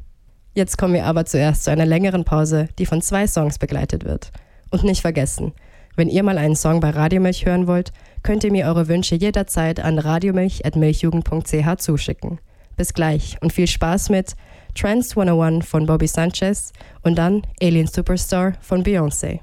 Jetzt 0.53 0.77
kommen 0.77 0.93
wir 0.93 1.07
aber 1.07 1.25
zuerst 1.25 1.63
zu 1.63 1.71
einer 1.71 1.87
längeren 1.87 2.23
Pause, 2.23 2.69
die 2.77 2.85
von 2.85 3.01
zwei 3.01 3.25
Songs 3.25 3.57
begleitet 3.57 4.05
wird. 4.05 4.31
Und 4.69 4.83
nicht 4.83 5.01
vergessen, 5.01 5.53
wenn 5.95 6.07
ihr 6.07 6.21
mal 6.21 6.37
einen 6.37 6.55
Song 6.55 6.81
bei 6.81 6.91
Radiomilch 6.91 7.47
hören 7.47 7.65
wollt, 7.65 7.93
könnt 8.21 8.43
ihr 8.43 8.51
mir 8.51 8.67
eure 8.67 8.87
Wünsche 8.89 9.15
jederzeit 9.15 9.79
an 9.79 9.97
radiomilch.milchjugend.ch 9.97 11.77
zuschicken. 11.79 12.37
Bis 12.77 12.93
gleich 12.93 13.37
und 13.41 13.53
viel 13.53 13.67
Spaß 13.67 14.11
mit 14.11 14.35
Trans 14.75 15.17
101 15.17 15.65
von 15.65 15.85
Bobby 15.85 16.07
Sanchez 16.07 16.71
und 17.01 17.15
dann 17.15 17.41
Alien 17.61 17.87
Superstar 17.87 18.53
von 18.61 18.83
Beyoncé. 18.83 19.39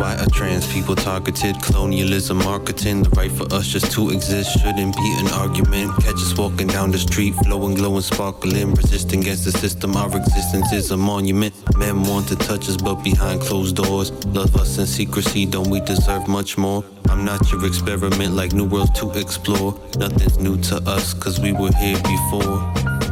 Why 0.00 0.16
are 0.16 0.30
trans 0.30 0.66
people 0.72 0.96
targeted? 0.96 1.60
Colonialism 1.62 2.38
marketing, 2.38 3.02
the 3.02 3.10
right 3.10 3.30
for 3.30 3.44
us 3.52 3.66
just 3.66 3.92
to 3.92 4.08
exist 4.08 4.58
shouldn't 4.58 4.96
be 4.96 5.16
an 5.18 5.28
argument. 5.34 5.92
Catch 5.96 6.14
us 6.14 6.34
walking 6.38 6.68
down 6.68 6.90
the 6.90 6.98
street, 6.98 7.34
flowing, 7.44 7.74
glowing, 7.74 8.00
sparkling, 8.00 8.72
resisting 8.72 9.20
against 9.20 9.44
the 9.44 9.52
system. 9.52 9.94
Our 9.98 10.16
existence 10.16 10.72
is 10.72 10.90
a 10.90 10.96
monument. 10.96 11.52
Men 11.76 12.02
want 12.04 12.28
to 12.28 12.36
touch 12.36 12.66
us, 12.70 12.78
but 12.78 12.94
behind 13.04 13.42
closed 13.42 13.76
doors, 13.76 14.10
love 14.24 14.56
us 14.56 14.78
in 14.78 14.86
secrecy. 14.86 15.44
Don't 15.44 15.68
we 15.68 15.80
deserve 15.80 16.26
much 16.28 16.56
more? 16.56 16.82
I'm 17.10 17.22
not 17.26 17.52
your 17.52 17.66
experiment, 17.66 18.32
like 18.32 18.54
new 18.54 18.64
worlds 18.64 18.98
to 19.00 19.10
explore. 19.10 19.78
Nothing's 19.98 20.38
new 20.38 20.56
to 20.62 20.76
us, 20.88 21.12
cause 21.12 21.38
we 21.38 21.52
were 21.52 21.74
here 21.74 21.98
before. 21.98 22.56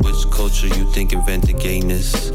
Which 0.01 0.31
culture 0.33 0.68
you 0.68 0.90
think 0.92 1.12
invented 1.12 1.61
gayness? 1.61 2.31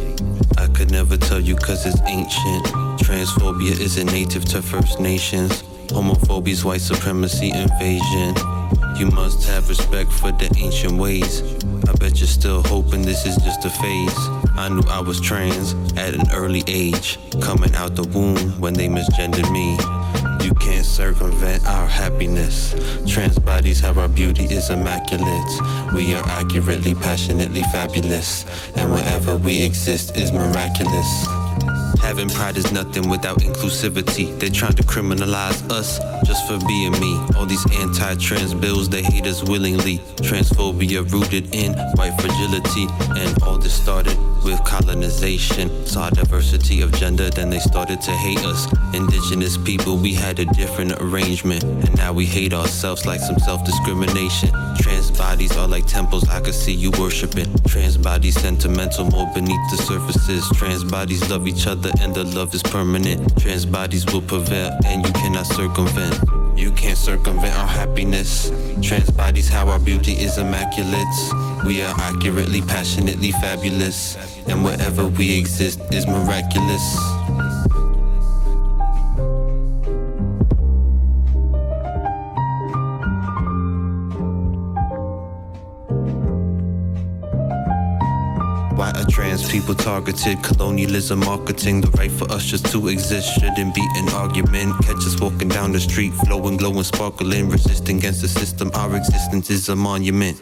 I 0.58 0.68
could 0.68 0.92
never 0.92 1.18
tell 1.18 1.40
you 1.40 1.56
cause 1.56 1.86
it's 1.86 2.02
ancient. 2.08 2.66
Transphobia 3.00 3.80
isn't 3.80 4.12
native 4.12 4.46
to 4.46 4.62
First 4.62 5.00
Nations. 5.00 5.64
Homophobia's 5.88 6.64
white 6.64 6.82
supremacy 6.82 7.52
invasion. 7.52 8.36
You 8.98 9.08
must 9.08 9.48
have 9.48 9.70
respect 9.70 10.12
for 10.12 10.32
the 10.32 10.54
ancient 10.58 10.94
ways. 11.00 11.42
I 11.88 11.94
bet 11.94 12.20
you're 12.20 12.28
still 12.28 12.62
hoping 12.64 13.02
this 13.02 13.26
is 13.26 13.36
just 13.38 13.66
a 13.66 13.70
phase. 13.70 14.43
I 14.56 14.70
knew 14.70 14.84
I 14.88 15.00
was 15.00 15.20
trans 15.20 15.74
at 15.98 16.14
an 16.14 16.30
early 16.32 16.64
age, 16.68 17.18
coming 17.42 17.74
out 17.76 17.96
the 17.96 18.04
womb 18.04 18.38
when 18.62 18.74
they 18.74 18.88
misgendered 18.88 19.52
me. 19.52 19.78
You 20.46 20.54
can't 20.56 20.86
circumvent 20.86 21.66
our 21.66 21.88
happiness. 21.88 22.76
Trans 23.08 23.40
bodies 23.40 23.80
have 23.80 23.98
our 23.98 24.08
beauty 24.08 24.44
is 24.44 24.70
immaculate. 24.70 25.94
We 25.94 26.14
are 26.14 26.24
accurately, 26.28 26.94
passionately 26.94 27.62
fabulous. 27.72 28.46
And 28.76 28.92
wherever 28.92 29.38
we 29.38 29.64
exist 29.64 30.16
is 30.18 30.32
miraculous. 30.32 31.43
Having 32.02 32.30
pride 32.30 32.58
is 32.58 32.72
nothing 32.72 33.10
without 33.10 33.40
inclusivity. 33.40 34.38
They're 34.40 34.50
trying 34.50 34.76
to 34.76 34.84
criminalize 34.84 35.70
us 35.72 36.00
just 36.26 36.48
for 36.48 36.58
being 36.68 36.92
me. 36.94 37.20
All 37.36 37.46
these 37.46 37.66
anti 37.80 38.16
trans 38.16 38.54
bills, 38.54 38.90
they 38.90 39.04
hate 39.04 39.26
us 39.26 39.44
willingly. 39.44 40.00
Transphobia 40.18 41.10
rooted 41.12 41.54
in 41.54 41.74
white 41.96 42.20
fragility. 42.20 42.88
And 43.20 43.44
all 43.44 43.58
this 43.58 43.74
started 43.74 44.18
with 44.44 44.64
colonization. 44.64 45.86
Saw 45.86 46.10
diversity 46.10 46.82
of 46.82 46.92
gender, 46.94 47.30
then 47.30 47.50
they 47.50 47.60
started 47.60 48.02
to 48.02 48.12
hate 48.12 48.44
us. 48.46 48.68
Indigenous 48.94 49.58
people, 49.58 49.98
we 49.98 50.14
had 50.14 50.40
a 50.40 50.46
different 50.46 50.94
arrangement. 50.94 51.64
And 51.64 51.96
now 51.96 52.14
we 52.14 52.26
hate 52.26 52.54
ourselves 52.54 53.06
like 53.06 53.20
some 53.20 53.40
self 53.40 53.64
discrimination. 53.64 54.50
Trans 54.80 55.12
bodies 55.12 55.56
are 55.58 55.68
like 55.68 55.86
temples 55.86 56.28
I 56.30 56.42
could 56.42 56.54
see 56.54 56.74
you 56.74 56.92
worshiping. 57.00 57.54
Trans 57.68 57.98
bodies 57.98 58.40
sentimental, 58.40 59.06
more 59.06 59.32
beneath 59.34 59.72
the 59.72 59.78
surfaces. 59.78 60.50
Trans 60.56 60.84
bodies 60.84 61.30
love 61.30 61.48
each 61.48 61.68
other 61.68 61.83
and 62.00 62.14
the 62.14 62.24
love 62.24 62.54
is 62.54 62.64
permanent. 62.64 63.38
Trans 63.40 63.66
bodies 63.66 64.06
will 64.06 64.22
prevail 64.22 64.72
and 64.86 65.06
you 65.06 65.12
cannot 65.14 65.46
circumvent. 65.46 66.20
You 66.58 66.72
can't 66.72 66.98
circumvent 66.98 67.58
our 67.58 67.68
happiness. 67.68 68.52
Trans 68.82 69.10
bodies, 69.10 69.50
how 69.50 69.68
our 69.68 69.80
beauty 69.80 70.14
is 70.14 70.38
immaculate. 70.38 71.66
We 71.66 71.82
are 71.82 71.96
accurately, 72.00 72.62
passionately 72.62 73.32
fabulous. 73.32 74.16
And 74.48 74.64
wherever 74.64 75.08
we 75.08 75.38
exist 75.38 75.80
is 75.92 76.06
miraculous. 76.08 76.84
People 89.54 89.76
targeted? 89.76 90.42
Colonialism 90.42 91.20
marketing, 91.20 91.80
the 91.80 91.92
right 91.92 92.12
for 92.12 92.30
us 92.32 92.44
just 92.44 92.66
to 92.72 92.88
exist 92.88 93.36
shouldn't 93.36 93.76
be 93.76 93.88
an 93.98 94.10
argument. 94.10 94.74
Catch 94.84 95.06
us 95.06 95.20
walking 95.22 95.48
down 95.48 95.72
the 95.72 95.80
street, 95.80 96.12
flowing, 96.26 96.58
glowing, 96.58 96.82
sparkling, 96.82 97.50
resisting 97.50 97.98
against 98.00 98.24
the 98.24 98.28
system. 98.28 98.72
Our 98.74 98.96
existence 98.96 99.52
is 99.52 99.70
a 99.70 99.76
monument. 99.76 100.42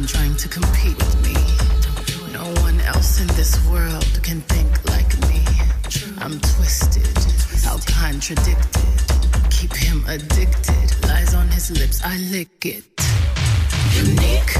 Time 0.00 0.06
trying 0.06 0.36
to 0.36 0.48
compete 0.48 0.96
with 0.96 1.16
me. 1.22 1.34
No 2.32 2.44
one 2.62 2.80
else 2.80 3.20
in 3.20 3.26
this 3.28 3.58
world 3.68 4.20
can 4.22 4.40
think 4.42 4.70
like 4.88 5.12
me. 5.28 5.44
I'm 6.18 6.38
twisted, 6.40 7.16
how 7.64 7.78
contradicted. 7.86 9.50
Keep 9.50 9.74
him 9.74 10.04
addicted. 10.08 11.06
Lies 11.06 11.34
on 11.34 11.48
his 11.48 11.70
lips, 11.70 12.00
I 12.04 12.16
lick 12.32 12.64
it. 12.64 12.84
Unique. 13.92 14.54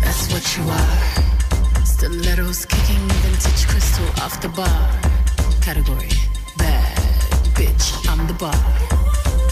That's 0.00 0.32
what 0.32 0.44
you 0.56 0.64
are. 0.64 1.84
Stilettos 1.84 2.66
kicking 2.66 3.08
vintage 3.22 3.66
crystal 3.68 4.08
off 4.22 4.40
the 4.40 4.48
bar. 4.48 4.90
Category 5.60 6.08
bad 6.58 6.96
bitch. 7.54 8.08
I'm 8.08 8.26
the 8.26 8.34
bar. 8.34 8.54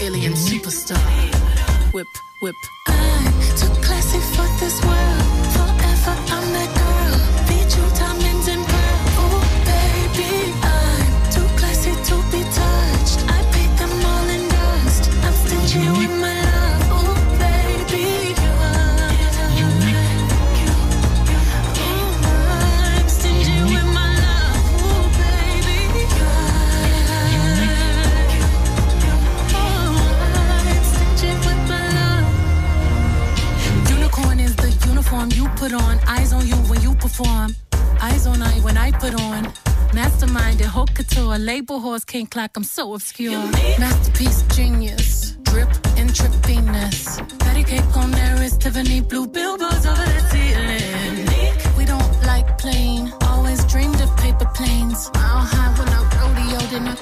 Alien 0.01 0.33
superstar. 0.33 0.99
Whip, 1.93 2.07
whip. 2.41 2.55
I'm 3.03 3.57
too 3.59 3.73
classy 3.85 4.21
for 4.33 4.47
this 4.59 4.77
world. 4.85 5.23
Forever 5.55 6.15
I'm 6.35 6.53
that 6.53 6.82
put 35.63 35.81
on. 35.81 35.97
Eyes 36.07 36.33
on 36.33 36.45
you 36.45 36.57
when 36.69 36.81
you 36.81 36.93
perform. 36.95 37.55
Eyes 38.01 38.27
on 38.27 38.41
I 38.41 38.53
when 38.65 38.77
I 38.77 38.91
put 38.91 39.13
on. 39.29 39.41
Mastermind 39.93 40.59
and 40.59 40.69
haute 40.69 40.93
couture. 40.93 41.37
Label 41.37 41.79
horse 41.79 42.03
king 42.03 42.27
clock. 42.27 42.51
I'm 42.57 42.65
so 42.65 42.93
obscure. 42.93 43.45
Masterpiece 43.79 44.41
genius. 44.55 45.37
Drip 45.49 45.69
and 45.99 46.09
trippiness. 46.09 46.99
Patty 47.39 47.63
cake 47.63 47.95
on 47.95 48.11
there 48.11 48.43
is 48.43 48.57
Tiffany 48.57 48.99
blue 48.99 49.25
billboards 49.25 49.85
over 49.85 50.07
the 50.15 50.23
ceiling. 50.31 51.15
We 51.77 51.85
don't 51.85 52.13
like 52.31 52.57
plain. 52.57 53.13
Always 53.21 53.63
dreamed 53.65 54.01
of 54.01 54.09
paper 54.17 54.49
planes. 54.57 54.99
Mile 55.13 55.45
high 55.53 55.71
when 55.79 55.89
I 55.97 56.01
rodeo, 56.19 56.59
then 56.71 56.87
I 56.89 56.95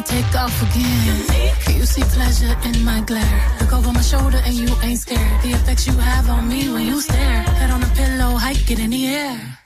down 0.00 0.22
take 0.22 0.34
off 0.36 0.62
again. 0.62 1.76
You 1.76 1.84
see 1.84 2.02
pleasure 2.02 2.56
in 2.64 2.84
my 2.84 3.00
glare. 3.00 3.56
Look 3.60 3.72
over 3.72 3.92
my 3.92 4.00
shoulder 4.00 4.40
and 4.44 4.54
you 4.54 4.68
ain't 4.82 4.98
scared. 4.98 5.42
The 5.42 5.50
effects 5.50 5.86
you 5.86 5.94
have 5.94 6.28
on 6.28 6.48
me 6.48 6.68
when 6.72 6.86
you 6.86 7.00
stare. 7.00 7.42
Head 7.42 7.70
on 7.70 7.82
a 7.82 7.88
pillow, 7.88 8.36
hike 8.36 8.70
it 8.70 8.78
in 8.78 8.90
the 8.90 9.06
air. 9.06 9.58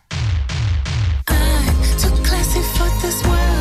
I'm 1.28 1.98
too 1.98 2.10
classy 2.22 2.62
for 2.76 2.88
this 3.02 3.22
world. 3.24 3.53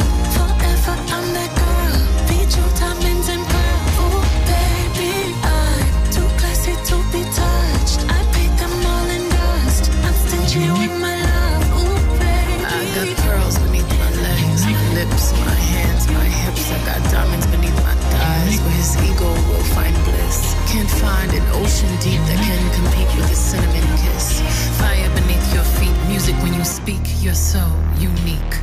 Ego 18.97 19.29
will 19.49 19.67
find 19.75 19.95
bliss. 20.05 20.55
Can't 20.71 20.89
find 20.89 21.31
an 21.33 21.45
ocean 21.53 21.89
deep 22.01 22.21
that 22.29 22.39
can 22.47 22.63
compete 22.77 23.09
with 23.15 23.31
a 23.31 23.35
cinnamon 23.35 23.85
kiss. 23.97 24.41
Fire 24.79 25.09
beneath 25.15 25.53
your 25.53 25.63
feet, 25.63 25.95
music 26.07 26.35
when 26.43 26.53
you 26.53 26.63
speak, 26.63 27.01
you're 27.21 27.33
so 27.33 27.63
unique. 27.97 28.53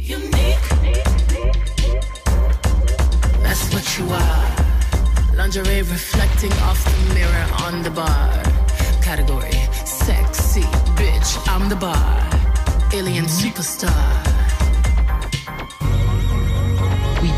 Unique? 0.00 0.66
That's 3.42 3.64
what 3.72 3.86
you 3.98 4.06
are. 4.10 5.36
Lingerie 5.36 5.82
reflecting 5.82 6.52
off 6.68 6.82
the 6.84 7.14
mirror 7.14 7.46
on 7.64 7.82
the 7.82 7.90
bar. 7.90 8.42
Category 9.02 9.52
sexy 9.84 10.66
bitch, 10.98 11.30
I'm 11.46 11.68
the 11.68 11.76
bar. 11.76 12.22
Alien 12.92 13.26
superstar 13.26 14.35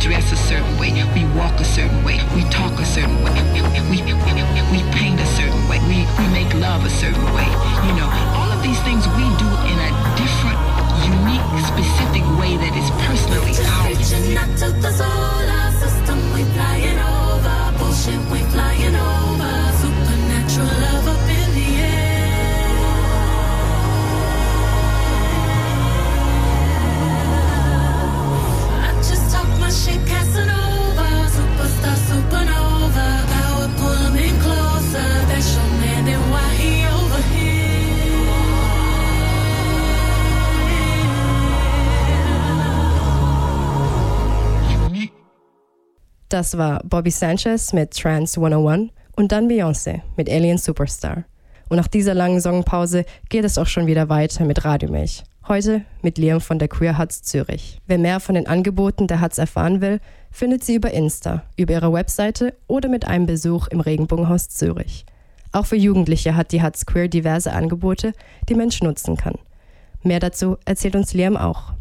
dress 0.01 0.31
a 0.33 0.37
certain 0.37 0.79
way, 0.79 0.91
we 1.15 1.25
walk 1.35 1.59
a 1.61 1.65
certain 1.65 2.05
way, 2.05 2.19
we 2.35 2.43
talk 2.51 2.73
a 2.79 2.85
certain 2.85 3.19
way, 3.23 3.35
we, 3.53 3.63
we, 3.91 4.81
paint 4.95 5.19
a 5.21 5.27
certain 5.27 5.69
way, 5.69 5.79
we, 5.91 6.07
we 6.19 6.27
make 6.33 6.53
love 6.55 6.85
a 6.85 6.91
certain 6.91 7.25
way. 7.35 7.49
You 7.87 7.95
know, 7.99 8.09
all 8.39 8.51
of 8.51 8.63
these 8.63 8.81
things 8.83 9.07
we 9.19 9.27
do 9.43 9.51
in 9.67 9.79
a 9.79 9.91
different, 10.15 10.59
unique, 11.03 11.47
specific 11.67 12.25
way 12.39 12.57
that 12.63 12.75
is 12.79 12.89
personally 13.07 13.55
ours. 13.81 13.99
Reaching 13.99 14.37
out 14.37 14.51
to 14.59 14.71
the 14.71 14.93
solar 14.93 15.71
system, 15.83 16.19
we 16.33 16.45
flying 16.55 16.99
over. 16.99 17.79
Bullshit, 17.79 18.21
we 18.31 18.39
flying 18.53 18.95
over. 18.95 19.28
Das 46.29 46.59
war 46.59 46.83
Bobby 46.85 47.11
Sanchez 47.11 47.73
mit 47.73 47.97
Trans 47.97 48.37
101 48.37 48.93
und 49.17 49.33
dann 49.33 49.49
Beyoncé 49.49 50.03
mit 50.19 50.29
Alien 50.29 50.59
Superstar. 50.59 51.25
Und 51.71 51.79
nach 51.79 51.89
dieser 51.89 52.13
langen 52.13 52.43
Songpause 52.43 53.07
geht 53.31 53.47
es 53.47 53.57
auch 53.57 53.67
schon 53.67 53.87
wieder 53.87 54.11
weiter 54.11 54.45
mit 54.45 54.63
Radiomilch. 54.63 55.25
Heute 55.49 55.87
mit 56.03 56.19
Liam 56.19 56.43
von 56.43 56.59
der 56.59 56.69
Queer 56.69 56.99
Huts 56.99 57.23
Zürich. 57.23 57.81
Wer 57.87 57.97
mehr 57.97 58.21
von 58.21 58.35
den 58.35 58.47
Angeboten 58.47 59.07
der 59.07 59.23
Huts 59.23 59.39
erfahren 59.39 59.81
will, 59.81 60.01
findet 60.31 60.63
sie 60.65 60.75
über 60.75 60.91
Insta, 60.91 61.45
über 61.57 61.73
ihre 61.73 61.95
Webseite 61.95 62.53
oder 62.67 62.91
mit 62.91 63.07
einem 63.07 63.25
Besuch 63.25 63.69
im 63.69 63.81
Regenbogenhaus 63.81 64.51
Zürich. 64.51 65.07
Auch 65.53 65.65
für 65.65 65.77
Jugendliche 65.77 66.37
hat 66.37 66.53
die 66.53 66.63
Huts 66.63 66.85
Queer 66.85 67.09
diverse 67.09 67.55
Angebote, 67.55 68.13
die 68.51 68.55
Mensch 68.55 68.83
nutzen 68.83 69.17
kann. 69.17 69.37
Mehr 70.03 70.21
dazu 70.21 70.59
erzählt 70.67 70.95
uns 70.95 71.15
Liam 71.15 71.39
auch. 71.39 71.73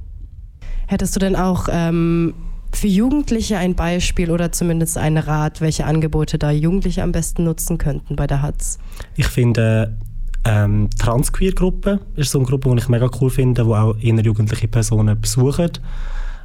Hättest 0.88 1.18
du 1.18 1.20
denn 1.20 1.36
auch 1.36 1.68
ähm, 1.70 2.34
für 2.74 2.88
Jugendliche 2.88 3.58
ein 3.58 3.76
Beispiel 3.76 4.32
oder 4.32 4.52
zumindest 4.52 4.98
einen 4.98 5.18
Rat, 5.18 5.62
welche 5.62 5.86
Angebote 5.86 6.38
da 6.38 6.52
Jugendliche 6.52 7.04
am 7.04 7.12
besten 7.12 7.44
nutzen 7.44 7.78
könnten 7.78 8.16
bei 8.16 8.28
der 8.28 8.42
HATS? 8.42 8.80
Ich 9.16 9.28
finde, 9.28 9.98
ähm, 10.46 10.90
Transqueer-Gruppe 10.98 12.00
ist 12.16 12.32
so 12.32 12.40
eine 12.40 12.48
Gruppe, 12.48 12.70
die 12.72 12.78
ich 12.78 12.90
mega 12.90 13.10
cool 13.20 13.30
finde, 13.30 13.66
wo 13.66 13.76
auch 13.76 13.98
eher 14.00 14.20
jugendliche 14.22 14.68
Personen 14.68 15.20
besuchen. 15.20 15.72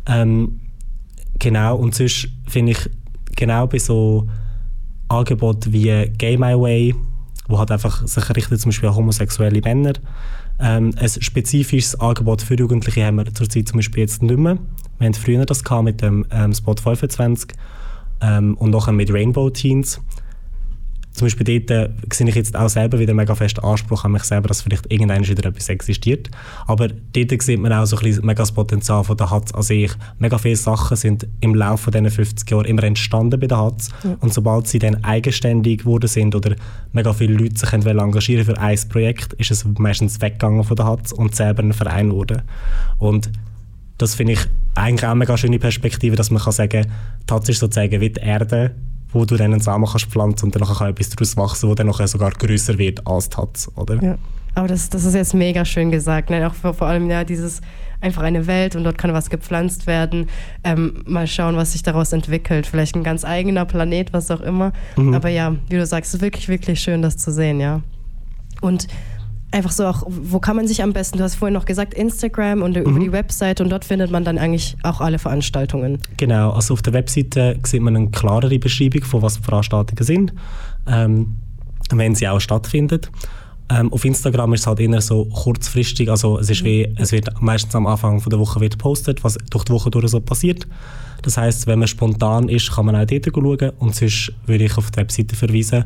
Ähm, 0.06 0.60
genau, 1.38 1.76
und 1.76 1.94
sonst 1.94 2.28
finde 2.46 2.72
ich 2.72 2.90
genau 3.36 3.66
bei 3.66 3.78
so 3.78 4.28
Angeboten 5.08 5.72
wie 5.72 6.10
Gay 6.18 6.36
My 6.36 6.58
Way, 6.58 6.94
wo 7.48 7.58
halt 7.58 7.70
einfach 7.70 8.06
sich 8.06 8.36
richtet 8.36 8.60
zum 8.60 8.70
Beispiel 8.70 8.88
an 8.88 8.96
homosexuelle 8.96 9.60
Männer. 9.60 9.92
Ähm, 10.62 10.94
ein 10.96 11.08
spezifisches 11.08 11.98
Angebot 11.98 12.40
für 12.40 12.54
Jugendliche 12.54 13.04
haben 13.04 13.16
wir 13.16 13.34
zurzeit 13.34 13.66
zum 13.66 13.78
Beispiel 13.78 14.02
jetzt 14.02 14.22
nicht 14.22 14.38
mehr. 14.38 14.58
Wir 14.98 15.08
hatten 15.08 15.14
früher 15.14 15.44
das 15.44 15.64
mit 15.82 16.00
dem 16.00 16.24
ähm, 16.30 16.54
Spot 16.54 16.76
25 16.76 17.50
ähm, 18.20 18.56
und 18.56 18.70
nachher 18.70 18.92
mit 18.92 19.12
Rainbow 19.12 19.50
Teens. 19.50 20.00
Zum 21.12 21.26
Beispiel 21.26 21.60
dort 21.60 21.70
äh, 21.70 21.90
sehe 22.12 22.28
ich 22.28 22.34
jetzt 22.34 22.56
auch 22.56 22.68
selber 22.68 22.98
wieder 22.98 23.12
mega 23.12 23.34
fest 23.34 23.62
Anspruch 23.62 24.04
an 24.04 24.12
mich 24.12 24.22
selber, 24.22 24.48
dass 24.48 24.62
vielleicht 24.62 24.90
irgendwann 24.90 25.26
wieder 25.26 25.48
etwas 25.48 25.68
existiert. 25.68 26.30
Aber 26.66 26.88
dort 26.88 27.42
sieht 27.42 27.60
man 27.60 27.72
auch 27.72 27.84
so 27.84 27.96
ein 27.96 28.02
bisschen 28.02 28.24
mega 28.24 28.42
das 28.42 28.52
Potenzial 28.52 29.04
von 29.04 29.16
der 29.16 29.30
HATS 29.30 29.52
an 29.52 29.62
sich. 29.62 29.92
Mega 30.18 30.38
viele 30.38 30.56
Sachen 30.56 30.96
sind 30.96 31.26
im 31.40 31.54
Laufe 31.54 31.90
dieser 31.90 32.10
50 32.10 32.50
Jahre 32.50 32.66
immer 32.66 32.82
entstanden 32.84 33.38
bei 33.38 33.46
der 33.46 33.58
HATS. 33.58 33.90
Ja. 34.04 34.16
Und 34.20 34.32
sobald 34.32 34.68
sie 34.68 34.78
dann 34.78 35.04
eigenständig 35.04 35.80
geworden 35.80 36.08
sind 36.08 36.34
oder 36.34 36.56
mega 36.92 37.12
viele 37.12 37.34
Leute 37.34 37.58
sich 37.58 37.72
engagieren 37.72 38.44
für 38.44 38.58
ein 38.58 38.78
Projekt, 38.88 39.34
ist 39.34 39.50
es 39.50 39.66
meistens 39.78 40.20
weggegangen 40.20 40.64
von 40.64 40.76
der 40.76 40.86
HATS 40.86 41.12
und 41.12 41.36
selber 41.36 41.62
ein 41.62 41.74
Verein 41.74 42.08
geworden. 42.08 42.42
Und 42.98 43.30
das 43.98 44.14
finde 44.14 44.32
ich 44.32 44.40
eigentlich 44.74 45.04
auch 45.04 45.10
eine 45.10 45.18
mega 45.18 45.36
schöne 45.36 45.58
Perspektive, 45.58 46.16
dass 46.16 46.30
man 46.30 46.42
kann 46.42 46.52
sagen, 46.52 46.86
die 47.28 47.32
HATS 47.32 47.50
ist 47.50 47.58
sozusagen 47.58 48.00
wie 48.00 48.10
die 48.10 48.20
Erde, 48.20 48.74
wo 49.12 49.24
du 49.24 49.36
dann 49.36 49.52
einen 49.52 49.60
Samen 49.60 49.86
kannst 49.86 50.06
pflanzen 50.06 50.46
und 50.46 50.56
dann 50.56 50.66
kann 50.66 50.90
etwas 50.90 51.10
daraus 51.10 51.36
wachsen, 51.36 51.68
wo 51.68 51.74
dann 51.74 51.86
nachher 51.86 52.08
sogar 52.08 52.30
größer 52.30 52.78
wird 52.78 53.06
als 53.06 53.28
die 53.28 53.36
HATS, 53.36 53.70
oder? 53.76 54.02
Ja. 54.02 54.18
Aber 54.54 54.68
das, 54.68 54.90
das 54.90 55.04
ist 55.04 55.14
jetzt 55.14 55.34
mega 55.34 55.64
schön 55.64 55.90
gesagt. 55.90 56.30
Ne? 56.30 56.46
Auch 56.46 56.54
vor, 56.54 56.74
vor 56.74 56.86
allem 56.86 57.08
ja 57.08 57.24
dieses 57.24 57.62
einfach 58.02 58.22
eine 58.22 58.46
Welt 58.46 58.76
und 58.76 58.84
dort 58.84 58.98
kann 58.98 59.12
was 59.14 59.30
gepflanzt 59.30 59.86
werden. 59.86 60.28
Ähm, 60.64 61.02
mal 61.06 61.26
schauen, 61.26 61.56
was 61.56 61.72
sich 61.72 61.82
daraus 61.82 62.12
entwickelt. 62.12 62.66
Vielleicht 62.66 62.96
ein 62.96 63.04
ganz 63.04 63.24
eigener 63.24 63.64
Planet, 63.64 64.12
was 64.12 64.30
auch 64.30 64.40
immer. 64.40 64.72
Mhm. 64.96 65.14
Aber 65.14 65.28
ja, 65.28 65.56
wie 65.68 65.76
du 65.76 65.86
sagst, 65.86 66.10
es 66.10 66.14
ist 66.14 66.20
wirklich, 66.20 66.48
wirklich 66.48 66.80
schön, 66.80 67.00
das 67.00 67.16
zu 67.16 67.32
sehen, 67.32 67.60
ja. 67.60 67.80
Und 68.60 68.88
einfach 69.52 69.70
so 69.70 69.86
auch, 69.86 70.02
wo 70.08 70.38
kann 70.38 70.56
man 70.56 70.66
sich 70.66 70.82
am 70.82 70.92
besten, 70.92 71.18
du 71.18 71.24
hast 71.24 71.36
vorhin 71.36 71.54
noch 71.54 71.64
gesagt, 71.64 71.94
Instagram 71.94 72.62
und 72.62 72.76
über 72.76 72.90
Mhm. 72.90 73.00
die 73.00 73.12
Webseite 73.12 73.62
und 73.62 73.70
dort 73.70 73.84
findet 73.84 74.10
man 74.10 74.24
dann 74.24 74.38
eigentlich 74.38 74.76
auch 74.82 75.00
alle 75.00 75.18
Veranstaltungen. 75.18 75.98
Genau, 76.16 76.50
also 76.50 76.74
auf 76.74 76.82
der 76.82 76.92
Webseite 76.92 77.58
sieht 77.62 77.82
man 77.82 77.96
eine 77.96 78.10
klarere 78.10 78.58
Beschreibung 78.58 79.02
von 79.04 79.22
was 79.22 79.36
Veranstaltungen 79.36 80.04
sind, 80.04 80.32
ähm, 80.86 81.36
wenn 81.90 82.14
sie 82.14 82.26
auch 82.28 82.40
stattfinden. 82.40 83.00
Ähm, 83.70 83.92
auf 83.92 84.04
Instagram 84.04 84.54
ist 84.54 84.60
es 84.62 84.66
halt 84.66 84.80
eher 84.80 85.00
so 85.00 85.24
kurzfristig, 85.26 86.10
also 86.10 86.38
es 86.38 86.50
ist 86.50 86.64
wie, 86.64 86.92
es 86.96 87.12
wird 87.12 87.28
meistens 87.40 87.74
am 87.74 87.86
Anfang 87.86 88.20
von 88.20 88.30
der 88.30 88.38
Woche 88.38 88.60
wird 88.60 88.72
gepostet, 88.72 89.22
was 89.24 89.38
durch 89.50 89.64
die 89.64 89.72
Woche 89.72 89.90
durch 89.90 90.08
so 90.08 90.20
passiert. 90.20 90.66
Das 91.22 91.36
heißt, 91.36 91.66
wenn 91.66 91.78
man 91.78 91.88
spontan 91.88 92.48
ist, 92.48 92.72
kann 92.72 92.86
man 92.86 92.96
auch 92.96 93.06
dort 93.06 93.24
schauen 93.32 93.70
und 93.78 93.94
sonst 93.94 94.32
würde 94.46 94.64
ich 94.64 94.76
auf 94.76 94.90
die 94.90 94.96
Webseite 94.96 95.36
verweisen. 95.36 95.84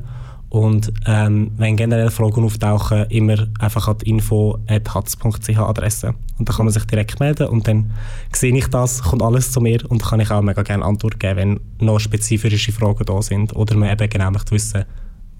Und 0.48 0.92
ähm, 1.06 1.50
wenn 1.56 1.76
generell 1.76 2.11
Fragen 2.11 2.44
auftauchen, 2.44 3.06
immer 3.11 3.48
einfach 3.59 3.88
an 3.88 3.96
info.hatz.ch 4.04 5.59
Adresse. 5.59 6.14
Und 6.38 6.48
da 6.48 6.52
kann 6.52 6.66
man 6.66 6.72
sich 6.72 6.85
direkt 6.85 7.18
melden 7.18 7.48
und 7.48 7.66
dann 7.66 7.92
sehe 8.32 8.56
ich 8.56 8.68
das, 8.68 9.02
kommt 9.02 9.22
alles 9.22 9.50
zu 9.50 9.61
mir 9.61 9.80
und 9.90 10.02
kann 10.04 10.20
ich 10.20 10.30
auch 10.30 10.42
mega 10.42 10.62
gerne 10.62 10.85
Antwort 10.85 11.18
geben, 11.18 11.37
wenn 11.37 11.61
noch 11.87 11.98
spezifische 11.98 12.72
Fragen 12.72 13.04
da 13.04 13.20
sind 13.22 13.56
oder 13.56 13.76
man 13.76 13.90
eben 13.90 14.09
genau 14.09 14.30
möchte 14.30 14.52
wissen, 14.52 14.85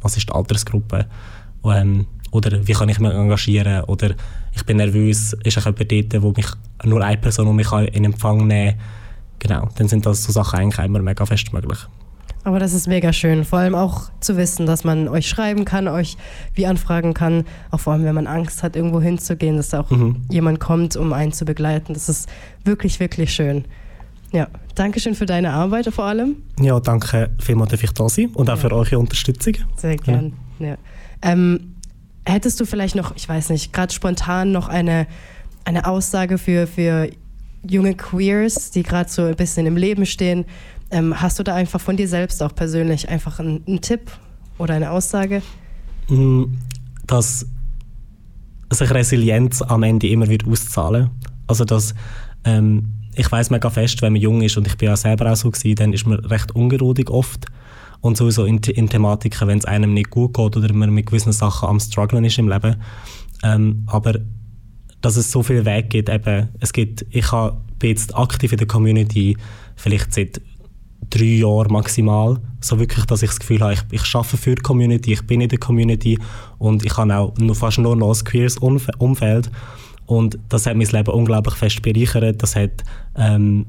was 0.01 0.17
ist 0.17 0.29
die 0.29 0.35
Altersgruppe 0.35 1.07
ähm, 1.65 2.07
oder 2.33 2.67
wie 2.67 2.73
kann 2.73 2.89
ich 2.89 2.99
mich 2.99 3.13
engagieren 3.13 3.85
oder 3.85 4.15
ich 4.55 4.65
bin 4.65 4.79
nervös, 4.79 5.35
ist 5.45 5.57
jemand 5.57 5.93
dort, 5.93 6.23
wo 6.23 6.33
mich 6.33 6.47
nur 6.85 7.05
eine 7.05 7.19
Person, 7.19 7.47
die 7.47 7.53
mich 7.53 7.73
in 7.95 8.05
Empfang 8.05 8.47
nehmen. 8.47 8.79
Genau, 9.39 9.69
dann 9.77 9.87
sind 9.87 10.07
das 10.07 10.25
so 10.25 10.33
Sachen 10.33 10.59
eigentlich 10.59 10.85
immer 10.85 11.01
mega 11.01 11.25
fest 11.27 11.53
möglich. 11.53 11.79
Aber 12.47 12.61
das 12.61 12.75
ist 12.75 12.87
mega 12.87 13.13
schön. 13.13 13.45
Vor 13.45 13.59
allem 13.59 13.75
auch 13.75 14.09
zu 14.21 14.37
wissen, 14.37 14.67
dass 14.67 14.85
man 14.85 15.09
euch 15.09 15.29
schreiben 15.29 15.65
kann, 15.65 15.89
euch 15.89 16.17
wie 16.55 16.65
anfragen 16.69 17.13
kann. 17.13 17.45
Auch 17.73 17.81
vor 17.81 17.93
allem, 17.95 18.05
wenn 18.05 18.15
man 18.15 18.29
Angst 18.29 18.63
hat, 18.63 18.77
irgendwo 18.77 19.01
hinzugehen, 19.01 19.57
dass 19.57 19.71
da 19.71 19.81
auch 19.81 19.91
Mhm. 19.91 20.23
jemand 20.31 20.61
kommt, 20.61 20.95
um 20.95 21.13
einen 21.13 21.33
zu 21.33 21.45
begleiten. 21.45 21.93
Das 21.93 22.09
ist 22.09 22.29
wirklich, 22.63 23.01
wirklich 23.01 23.33
schön. 23.35 23.65
Ja, 24.31 24.47
Dankeschön 24.77 25.17
für 25.17 25.27
deine 25.27 25.51
Arbeit 25.55 25.87
vor 25.93 26.05
allem. 26.05 26.37
Ja, 26.61 26.79
danke 26.79 27.31
vielmals, 27.41 27.73
dass 27.73 27.83
ich 27.83 27.91
da 27.91 28.09
sein 28.09 28.29
und 28.35 28.49
auch 28.49 28.59
für 28.59 28.71
eure 28.71 28.97
Unterstützung. 29.01 29.55
Sehr 29.77 29.97
gern. 29.97 30.35
Ja. 30.61 30.77
Ähm, 31.23 31.75
hättest 32.25 32.61
du 32.61 32.65
vielleicht 32.65 32.95
noch, 32.95 33.17
ich 33.17 33.29
weiß 33.29 33.49
nicht, 33.51 33.73
gerade 33.73 33.93
spontan 33.93 34.53
noch 34.53 34.69
eine, 34.69 35.09
eine 35.65 35.85
Aussage 35.87 36.39
für, 36.39 36.69
für 36.69 37.11
junge 37.69 37.95
Queers, 37.95 38.71
die 38.71 38.85
gerade 38.85 39.11
so 39.11 39.23
ein 39.25 39.35
bisschen 39.35 39.67
im 39.67 39.77
Leben 39.77 40.07
stehen? 40.07 40.45
Ähm, 40.91 41.21
hast 41.21 41.39
du 41.39 41.43
da 41.43 41.55
einfach 41.55 41.81
von 41.81 41.97
dir 41.97 42.09
selbst 42.09 42.43
auch 42.43 42.55
persönlich 42.55 43.09
einfach 43.09 43.41
einen, 43.41 43.63
einen 43.67 43.81
Tipp 43.81 44.11
oder 44.59 44.75
eine 44.75 44.91
Aussage? 44.91 45.43
Mm, 46.09 46.45
dass 47.07 47.47
sich 48.71 48.91
Resilienz 48.91 49.63
am 49.63 49.83
Ende 49.83 50.09
immer 50.09 50.29
wird 50.29 50.47
auszahlen. 50.47 51.11
Also 51.47 51.65
dass 51.65 51.95
ähm, 52.45 52.93
ich 53.15 53.31
weiß 53.31 53.51
mega 53.51 53.71
fest, 53.71 54.03
wenn 54.03 54.13
man 54.13 54.23
jung 54.23 54.43
ist 54.43 54.57
und 54.57 54.67
ich 54.67 54.77
bin 54.77 54.89
ja 54.89 54.97
selber 54.97 55.33
auch 55.33 55.37
so 55.37 55.51
gewesen, 55.51 55.77
dann 55.77 55.93
ist 55.93 56.07
man 56.07 56.21
recht 56.21 56.55
ungeduldig 56.55 57.11
oft 57.11 57.47
und 58.01 58.17
sowieso 58.17 58.45
in, 58.45 58.59
in 58.59 58.89
Thematiken, 58.89 59.49
wenn 59.49 59.59
es 59.59 59.65
einem 59.65 59.95
nicht 59.95 60.11
gut 60.11 60.35
geht 60.35 60.57
oder 60.57 60.73
man 60.73 60.91
mit 60.91 61.07
gewissen 61.07 61.33
Sachen 61.33 61.69
am 61.69 61.81
strugglen 61.81 62.25
ist 62.25 62.39
im 62.39 62.49
Leben. 62.49 62.77
Ähm, 63.43 63.85
aber 63.87 64.21
dass 65.01 65.17
es 65.17 65.31
so 65.31 65.43
viel 65.43 65.65
Weg 65.65 65.91
gibt, 65.91 66.09
eben, 66.09 66.49
es 66.61 66.73
gibt, 66.73 67.07
ich 67.11 67.31
hab, 67.33 67.79
bin 67.79 67.91
jetzt 67.91 68.15
aktiv 68.17 68.53
in 68.53 68.59
der 68.59 68.67
Community, 68.67 69.37
vielleicht 69.77 70.13
seit 70.13 70.41
drei 71.11 71.25
Jahren 71.25 71.73
maximal, 71.73 72.41
so 72.61 72.79
wirklich, 72.79 73.05
dass 73.07 73.23
ich 73.23 73.31
das 73.31 73.39
Gefühl 73.39 73.61
habe, 73.61 73.75
ich, 73.75 73.83
ich 73.91 74.15
arbeite 74.15 74.37
für 74.37 74.55
die 74.55 74.63
Community, 74.63 75.13
ich 75.13 75.27
bin 75.27 75.41
in 75.41 75.49
der 75.49 75.59
Community 75.59 76.19
und 76.59 76.85
ich 76.85 76.97
habe 76.97 77.15
auch 77.15 77.37
nur, 77.39 77.55
fast 77.55 77.79
nur 77.79 77.97
noch 77.97 78.17
ein 78.17 78.25
queeres 78.25 78.59
Umf- 78.59 78.91
Umfeld 78.99 79.51
Und 80.07 80.39
das 80.49 80.67
hat 80.67 80.77
mein 80.77 80.87
Leben 80.87 81.11
unglaublich 81.11 81.55
fest 81.55 81.83
bereichert. 81.83 82.43
Das 82.43 82.57
hat 82.57 82.85
ähm, 83.17 83.67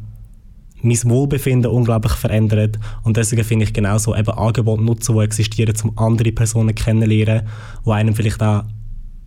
mein 0.82 1.04
Wohlbefinden 1.06 1.72
unglaublich 1.72 2.14
verändert. 2.14 2.78
Und 3.04 3.18
deswegen 3.18 3.44
finde 3.44 3.66
ich 3.66 3.74
genauso 3.74 4.16
eben 4.16 4.30
Angebote 4.30 4.84
nutzen, 4.84 5.16
die 5.16 5.24
existieren, 5.24 5.76
um 5.84 5.98
andere 5.98 6.32
Personen 6.32 6.76
kennenzulernen, 6.76 7.48
die 7.86 7.92
einem 7.92 8.16
vielleicht 8.16 8.42
auch 8.42 8.64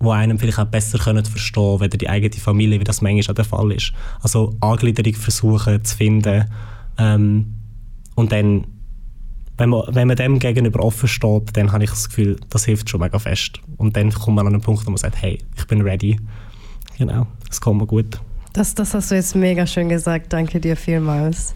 wo 0.03 0.12
einem 0.12 0.38
vielleicht 0.38 0.59
auch 0.59 0.64
besser 0.64 0.98
können 0.98 1.22
verstehen 1.26 1.78
können, 1.78 1.90
die 1.90 2.09
eigene 2.09 2.40
Familie, 2.40 2.80
wie 2.80 2.84
das 2.84 3.03
manchmal 3.03 3.32
auch 3.32 3.34
der 3.34 3.44
Fall 3.44 3.70
ist. 3.72 3.92
Also 4.22 4.57
Angliederung 4.61 5.12
versuchen 5.12 5.84
zu 5.84 5.94
finden 5.94 6.46
ähm, 6.96 7.55
und 8.14 8.32
dann, 8.32 8.66
wenn 9.56 9.70
man, 9.70 9.82
wenn 9.88 10.08
man 10.08 10.16
dem 10.16 10.38
gegenüber 10.38 10.82
offen 10.82 11.08
steht, 11.08 11.56
dann 11.56 11.72
habe 11.72 11.84
ich 11.84 11.90
das 11.90 12.08
Gefühl, 12.08 12.36
das 12.48 12.64
hilft 12.64 12.88
schon 12.88 13.00
mega 13.00 13.18
fest. 13.18 13.61
Und 13.76 13.96
dann 13.96 14.11
kommt 14.11 14.36
man 14.36 14.46
an 14.46 14.54
einen 14.54 14.62
Punkt, 14.62 14.86
wo 14.86 14.90
man 14.90 14.98
sagt, 14.98 15.20
hey, 15.20 15.38
ich 15.56 15.66
bin 15.66 15.82
ready. 15.82 16.18
Genau, 16.98 17.26
das 17.48 17.61
kommt 17.61 17.80
mir 17.80 17.86
gut. 17.86 18.20
Das, 18.52 18.74
das 18.74 18.94
hast 18.94 19.11
du 19.11 19.14
jetzt 19.14 19.36
mega 19.36 19.66
schön 19.66 19.88
gesagt. 19.88 20.32
Danke 20.32 20.61
dir 20.61 20.76
vielmals. 20.76 21.54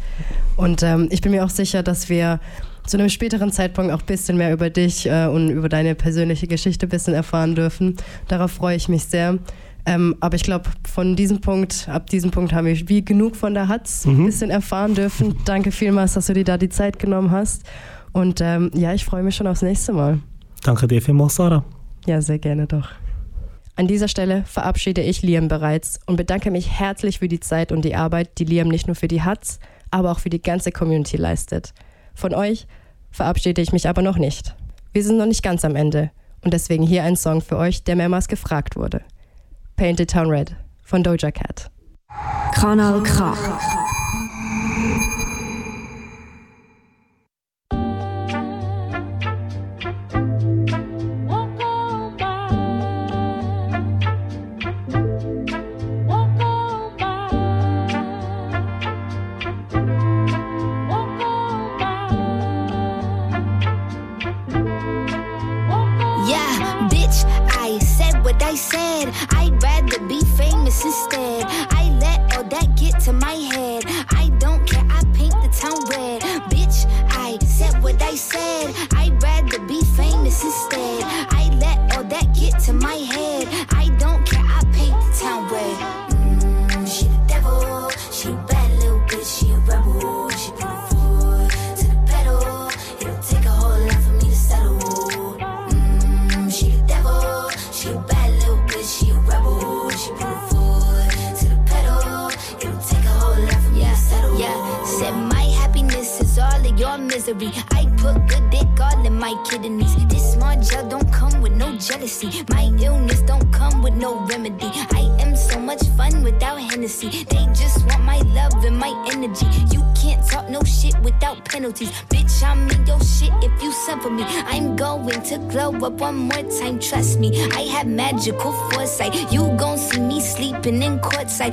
Und 0.57 0.83
ähm, 0.83 1.09
ich 1.11 1.21
bin 1.21 1.33
mir 1.33 1.45
auch 1.45 1.51
sicher, 1.51 1.83
dass 1.83 2.09
wir 2.09 2.41
zu 2.87 2.99
einem 2.99 3.09
späteren 3.09 3.51
Zeitpunkt 3.51 3.93
auch 3.93 4.01
ein 4.01 4.07
bisschen 4.07 4.37
mehr 4.37 4.53
über 4.53 4.71
dich 4.71 5.07
äh, 5.07 5.27
und 5.27 5.49
über 5.49 5.69
deine 5.69 5.95
persönliche 5.95 6.47
Geschichte 6.47 6.87
ein 6.87 6.91
bisschen 6.91 7.15
erfahren 7.15 7.55
dürfen. 7.55 7.97
Darauf 8.29 8.53
freue 8.53 8.77
ich 8.77 8.89
mich 8.89 9.05
sehr. 9.05 9.39
Ähm, 9.87 10.17
aber 10.21 10.37
ich 10.37 10.43
glaube, 10.43 10.71
von 10.89 11.15
diesem 11.15 11.41
Punkt, 11.41 11.89
ab 11.91 12.09
diesem 12.09 12.31
Punkt 12.31 12.53
haben 12.53 12.67
wir 12.67 12.89
wie 12.89 13.05
genug 13.05 13.37
von 13.37 13.53
der 13.53 13.69
Hatz 13.69 14.07
ein 14.07 14.25
bisschen 14.25 14.51
erfahren 14.51 14.95
dürfen. 14.95 15.37
Danke 15.45 15.73
vielmals, 15.73 16.15
dass 16.15 16.27
du 16.27 16.33
dir 16.33 16.45
da 16.45 16.57
die 16.57 16.71
Zeit 16.71 16.99
genommen 16.99 17.31
hast. 17.31 17.65
Und 18.13 18.41
ähm, 18.41 18.71
ja, 18.75 18.95
ich 18.95 19.05
freue 19.05 19.23
mich 19.23 19.37
schon 19.37 19.47
aufs 19.47 19.63
nächste 19.63 19.93
Mal. 19.93 20.21
Danke 20.63 20.89
dir 20.89 21.03
vielmals, 21.03 21.35
Sarah. 21.35 21.65
Ja, 22.07 22.23
sehr 22.23 22.39
gerne 22.39 22.67
doch. 22.67 22.89
An 23.77 23.89
dieser 23.89 24.09
Stelle 24.09 24.45
verabschiede 24.47 25.03
ich 25.03 25.23
Liam 25.23 25.49
bereits 25.49 25.99
und 26.07 26.17
bedanke 26.17 26.51
mich 26.51 26.71
herzlich 26.71 27.19
für 27.19 27.29
die 27.29 27.41
Zeit 27.41 27.73
und 27.73 27.85
die 27.85 27.97
Arbeit, 27.97 28.39
die 28.39 28.45
Liam 28.45 28.69
nicht 28.69 28.87
nur 28.87 28.95
für 28.95 29.09
die 29.09 29.23
Hatz, 29.23 29.59
aber 29.91 30.13
auch 30.13 30.21
für 30.21 30.31
die 30.31 30.41
ganze 30.41 30.71
Community 30.71 31.17
leistet. 31.17 31.75
Von 32.15 32.35
euch 32.35 32.67
verabschiede 33.11 33.61
ich 33.61 33.73
mich 33.73 33.89
aber 33.89 34.01
noch 34.01 34.17
nicht. 34.17 34.55
Wir 34.93 35.03
sind 35.03 35.19
noch 35.19 35.27
nicht 35.27 35.43
ganz 35.43 35.65
am 35.65 35.75
Ende 35.75 36.11
und 36.43 36.55
deswegen 36.55 36.85
hier 36.85 37.03
ein 37.03 37.17
Song 37.17 37.41
für 37.41 37.57
euch, 37.57 37.83
der 37.83 37.97
mehrmals 37.97 38.29
gefragt 38.29 38.77
wurde. 38.77 39.01
Painted 39.77 40.09
Town 40.09 40.29
Red 40.29 40.57
von 40.85 41.03
Doja 41.03 41.33
Cat. 41.33 41.69
Kanal 42.55 43.03
K. 43.03 43.35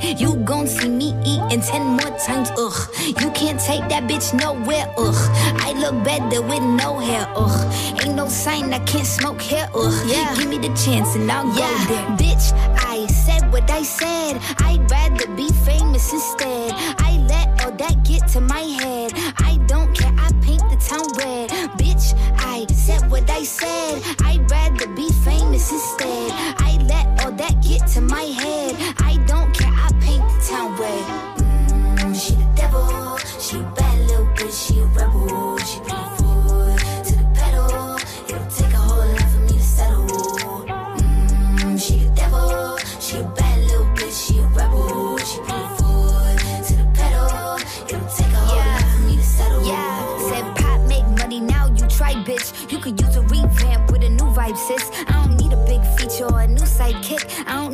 You 0.00 0.36
gon' 0.36 0.66
see 0.66 0.88
me 0.88 1.14
eating 1.24 1.60
ten 1.60 1.82
more 1.82 2.18
times, 2.18 2.50
ugh. 2.56 2.88
You 2.98 3.30
can't 3.32 3.60
take 3.60 3.86
that 3.90 4.04
bitch 4.08 4.32
nowhere, 4.32 4.86
ugh. 4.96 5.30
I 5.60 5.72
look 5.72 6.02
better 6.02 6.40
with 6.40 6.62
no 6.62 6.98
hair, 6.98 7.26
ugh. 7.36 8.02
Ain't 8.02 8.14
no 8.14 8.26
sign 8.28 8.72
I 8.72 8.78
can't 8.80 9.06
smoke 9.06 9.40
here, 9.40 9.68
ugh. 9.74 9.92
Yeah. 10.06 10.34
Give 10.34 10.48
me 10.48 10.56
the 10.56 10.72
chance 10.74 11.14
and 11.14 11.30
I'll 11.30 11.44
go 11.44 11.68
there. 11.88 12.06
Bitch, 12.16 12.52
I 12.78 13.06
said 13.06 13.52
what 13.52 13.70
I 13.70 13.82
said. 13.82 14.40
I'd 14.60 14.90
rather 14.90 15.26
be 15.36 15.48
famous 15.66 16.10
instead. 16.10 16.72
I 16.98 17.18
let 17.28 17.62
all 17.62 17.72
that 17.72 18.02
get 18.04 18.26
to 18.28 18.40
my 18.40 18.60
head. 18.60 19.12
I 19.38 19.58
don't 19.66 19.94
care, 19.94 20.14
I 20.16 20.32
paint 20.40 20.62
the 20.70 20.78
town 20.88 21.04
red. 21.18 21.50
Bitch, 21.76 22.14
I 22.38 22.64
said 22.72 23.10
what 23.10 23.28
I 23.28 23.44
said. 23.44 24.02
I'd 24.24 24.50
rather 24.50 24.86
be 24.94 25.10
famous 25.22 25.70
instead. 25.70 26.32
I 26.58 26.78
let 26.88 27.06
all 27.24 27.32
that 27.32 27.62
get 27.62 27.86
to 27.88 28.00
my 28.00 28.22
head. 28.22 28.74
I 28.98 29.22
don't 29.26 29.51
town 30.52 30.76
red. 30.76 31.04
Mm, 31.38 32.14
she 32.14 32.34
the 32.34 32.44
devil, 32.54 33.16
she 33.40 33.56
a 33.56 33.62
bad 33.74 33.98
little 34.06 34.26
bitch, 34.36 34.56
she 34.66 34.80
a 34.80 34.84
rebel. 34.84 35.56
She 35.68 35.78
put 35.80 35.92
her 35.92 36.16
foot 36.16 36.78
to 37.06 37.12
the 37.20 37.26
pedal. 37.32 37.96
It'll 38.28 38.50
take 38.56 38.74
a 38.74 38.82
whole 38.88 39.06
lot 39.14 39.28
for 39.32 39.40
me 39.48 39.54
to 39.56 39.64
settle. 39.76 40.06
Mm, 41.56 41.80
she 41.80 41.94
the 42.04 42.10
devil, 42.14 42.76
she 43.00 43.16
a 43.16 43.24
bad 43.38 43.58
little 43.60 43.86
bitch, 43.96 44.16
she 44.24 44.38
a 44.40 44.46
rebel. 44.58 45.16
She 45.28 45.38
put 45.38 45.56
her 45.56 45.74
foot 45.78 46.38
to 46.66 46.72
the 46.80 46.86
pedal. 47.00 47.56
It'll 47.88 48.08
take 48.18 48.32
a 48.40 48.42
whole 48.44 48.64
lot 48.72 48.84
for 48.92 49.00
me 49.08 49.16
to 49.16 49.24
settle. 49.24 49.64
Yeah, 49.64 50.18
said 50.28 50.46
pop 50.56 50.80
make 50.86 51.08
money 51.20 51.40
now. 51.40 51.64
You 51.78 51.86
try, 51.88 52.12
bitch. 52.28 52.70
You 52.70 52.78
could 52.78 53.00
use 53.00 53.16
a 53.16 53.22
revamp 53.22 53.90
with 53.90 54.02
a 54.04 54.10
new 54.10 54.28
vibe, 54.36 54.58
sis. 54.68 54.84
I 55.08 55.12
don't 55.24 55.38
need 55.40 55.52
a 55.54 55.64
big 55.64 55.80
feature 55.96 56.26
or 56.26 56.40
a 56.40 56.46
new 56.46 56.66
sidekick. 56.76 57.24
I 57.46 57.54
don't 57.54 57.71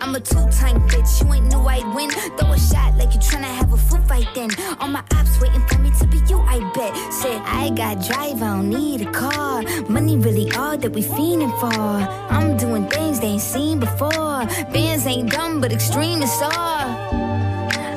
I'm 0.00 0.14
a 0.14 0.20
two-time 0.20 0.80
bitch, 0.88 1.22
you 1.22 1.32
ain't 1.32 1.46
knew 1.46 1.60
I'd 1.60 1.94
win. 1.94 2.10
Throw 2.10 2.52
a 2.52 2.58
shot 2.58 2.96
like 2.96 3.12
you 3.14 3.20
tryna 3.20 3.52
have 3.58 3.72
a 3.72 3.76
foot 3.76 4.06
fight 4.08 4.28
then. 4.34 4.50
All 4.80 4.88
my 4.88 5.02
ops 5.14 5.40
waiting 5.40 5.66
for 5.68 5.78
me 5.78 5.90
to 5.98 6.06
be 6.06 6.18
you, 6.28 6.38
I 6.40 6.58
bet. 6.74 6.94
Said 7.12 7.40
I 7.44 7.70
got 7.70 8.04
drive, 8.06 8.42
I 8.42 8.56
don't 8.56 8.70
need 8.70 9.02
a 9.02 9.10
car. 9.10 9.62
Money 9.88 10.16
really 10.16 10.50
all 10.52 10.76
that 10.76 10.92
we 10.92 11.02
fiending 11.02 11.54
for. 11.60 11.66
I'm 11.66 12.56
doing 12.56 12.88
things 12.88 13.20
they 13.20 13.28
ain't 13.28 13.40
seen 13.40 13.80
before. 13.80 14.46
Bands 14.72 15.06
ain't 15.06 15.30
dumb, 15.30 15.60
but 15.60 15.72
extreme 15.72 16.22
is 16.22 16.42
all. 16.42 17.43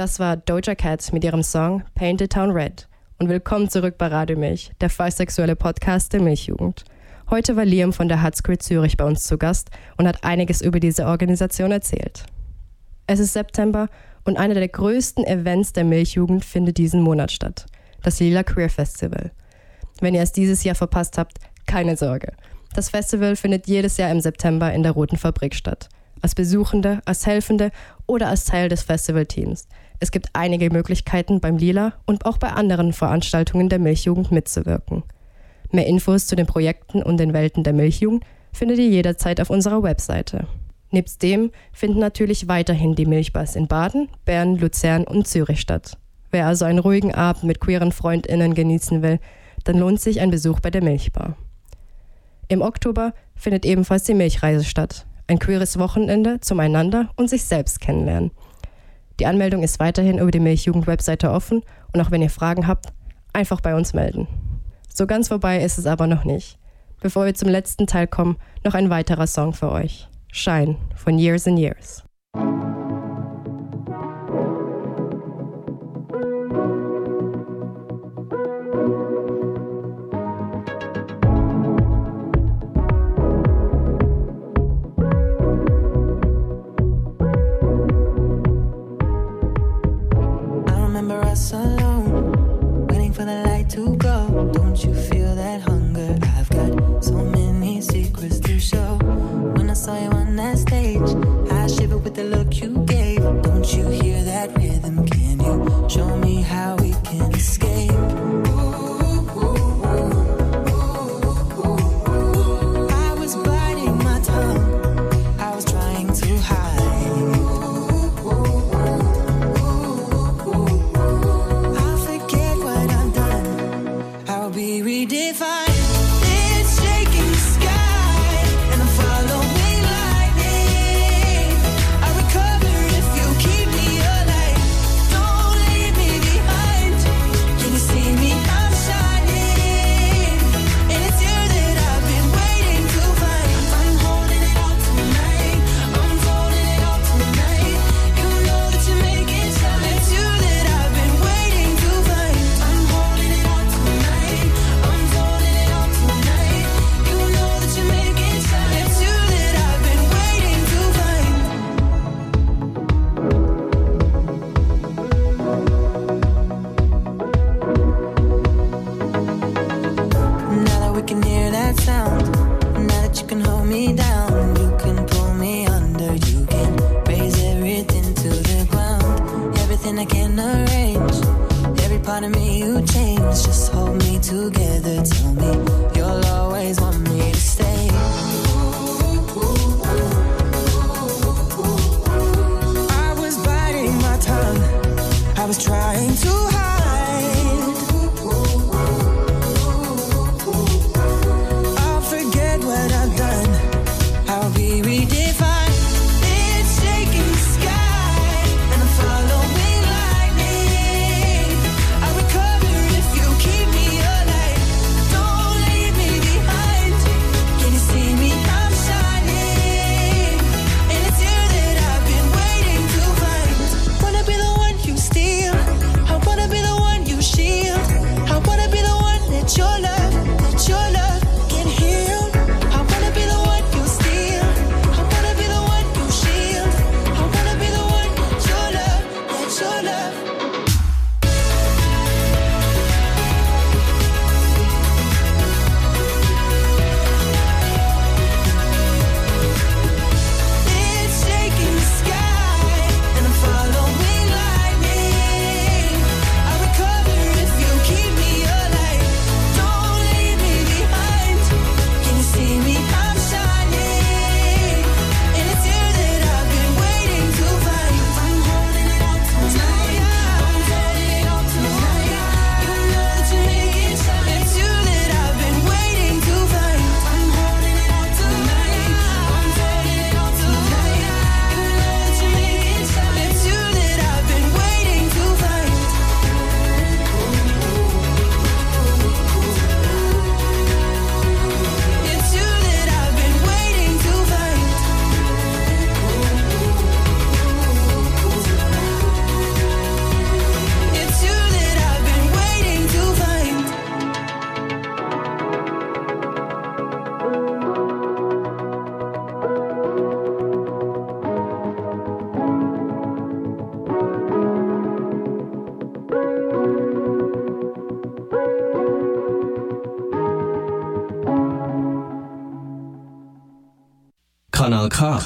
Das 0.00 0.18
war 0.18 0.38
Doja 0.38 0.74
Cat 0.74 1.12
mit 1.12 1.24
ihrem 1.24 1.42
Song 1.42 1.82
Paint 1.94 2.20
the 2.20 2.26
Town 2.26 2.52
Red. 2.52 2.88
Und 3.18 3.28
willkommen 3.28 3.68
zurück 3.68 3.98
bei 3.98 4.06
Radio 4.06 4.34
Milch, 4.34 4.72
der 4.80 4.88
fallsexuelle 4.88 5.56
Podcast 5.56 6.14
der 6.14 6.22
Milchjugend. 6.22 6.86
Heute 7.28 7.54
war 7.54 7.66
Liam 7.66 7.92
von 7.92 8.08
der 8.08 8.24
Hutzcrew 8.24 8.56
Zürich 8.56 8.96
bei 8.96 9.04
uns 9.04 9.24
zu 9.24 9.36
Gast 9.36 9.68
und 9.98 10.08
hat 10.08 10.24
einiges 10.24 10.62
über 10.62 10.80
diese 10.80 11.04
Organisation 11.04 11.70
erzählt. 11.70 12.24
Es 13.06 13.20
ist 13.20 13.34
September 13.34 13.88
und 14.24 14.38
einer 14.38 14.54
der 14.54 14.68
größten 14.68 15.26
Events 15.26 15.74
der 15.74 15.84
Milchjugend 15.84 16.46
findet 16.46 16.78
diesen 16.78 17.02
Monat 17.02 17.30
statt. 17.30 17.66
Das 18.02 18.20
Lila 18.20 18.42
Queer 18.42 18.70
Festival. 18.70 19.32
Wenn 20.00 20.14
ihr 20.14 20.22
es 20.22 20.32
dieses 20.32 20.64
Jahr 20.64 20.76
verpasst 20.76 21.18
habt, 21.18 21.36
keine 21.66 21.98
Sorge. 21.98 22.32
Das 22.74 22.88
Festival 22.88 23.36
findet 23.36 23.66
jedes 23.66 23.98
Jahr 23.98 24.10
im 24.10 24.22
September 24.22 24.72
in 24.72 24.82
der 24.82 24.92
Roten 24.92 25.18
Fabrik 25.18 25.54
statt. 25.54 25.90
Als 26.22 26.34
Besuchende, 26.34 27.00
als 27.04 27.26
Helfende 27.26 27.70
oder 28.06 28.28
als 28.28 28.46
Teil 28.46 28.70
des 28.70 28.82
Festivalteams. 28.82 29.68
Es 30.00 30.10
gibt 30.10 30.30
einige 30.32 30.70
Möglichkeiten 30.70 31.40
beim 31.40 31.58
Lila 31.58 31.92
und 32.06 32.24
auch 32.24 32.38
bei 32.38 32.48
anderen 32.48 32.94
Veranstaltungen 32.94 33.68
der 33.68 33.78
Milchjugend 33.78 34.32
mitzuwirken. 34.32 35.02
Mehr 35.70 35.86
Infos 35.86 36.26
zu 36.26 36.36
den 36.36 36.46
Projekten 36.46 37.02
und 37.02 37.18
den 37.18 37.34
Welten 37.34 37.62
der 37.62 37.74
Milchjugend 37.74 38.24
findet 38.52 38.78
ihr 38.78 38.88
jederzeit 38.88 39.40
auf 39.40 39.50
unserer 39.50 39.82
Webseite. 39.82 40.46
Nebst 40.90 41.22
dem 41.22 41.52
finden 41.72 42.00
natürlich 42.00 42.48
weiterhin 42.48 42.94
die 42.94 43.06
Milchbars 43.06 43.54
in 43.54 43.68
Baden, 43.68 44.08
Bern, 44.24 44.56
Luzern 44.56 45.04
und 45.04 45.28
Zürich 45.28 45.60
statt. 45.60 45.98
Wer 46.30 46.46
also 46.46 46.64
einen 46.64 46.78
ruhigen 46.78 47.14
Abend 47.14 47.44
mit 47.44 47.60
queeren 47.60 47.92
FreundInnen 47.92 48.54
genießen 48.54 49.02
will, 49.02 49.20
dann 49.64 49.78
lohnt 49.78 50.00
sich 50.00 50.20
ein 50.20 50.30
Besuch 50.30 50.60
bei 50.60 50.70
der 50.70 50.82
Milchbar. 50.82 51.36
Im 52.48 52.62
Oktober 52.62 53.14
findet 53.36 53.64
ebenfalls 53.64 54.04
die 54.04 54.14
Milchreise 54.14 54.64
statt. 54.64 55.06
Ein 55.28 55.38
queeres 55.38 55.78
Wochenende 55.78 56.40
zum 56.40 56.58
Einander 56.58 57.10
und 57.14 57.30
sich 57.30 57.44
selbst 57.44 57.80
kennenlernen. 57.80 58.32
Die 59.20 59.26
Anmeldung 59.26 59.62
ist 59.62 59.78
weiterhin 59.78 60.18
über 60.18 60.30
die 60.30 60.40
Milchjugend-Webseite 60.40 61.30
offen 61.30 61.62
und 61.92 62.00
auch 62.00 62.10
wenn 62.10 62.22
ihr 62.22 62.30
Fragen 62.30 62.66
habt, 62.66 62.86
einfach 63.34 63.60
bei 63.60 63.76
uns 63.76 63.92
melden. 63.92 64.26
So 64.92 65.06
ganz 65.06 65.28
vorbei 65.28 65.62
ist 65.62 65.76
es 65.76 65.84
aber 65.84 66.06
noch 66.06 66.24
nicht. 66.24 66.58
Bevor 67.02 67.26
wir 67.26 67.34
zum 67.34 67.50
letzten 67.50 67.86
Teil 67.86 68.06
kommen, 68.06 68.38
noch 68.64 68.72
ein 68.72 68.88
weiterer 68.88 69.26
Song 69.26 69.52
für 69.52 69.70
euch. 69.70 70.08
Shine 70.32 70.76
von 70.96 71.18
Years 71.18 71.46
and 71.46 71.58
Years. 71.58 72.02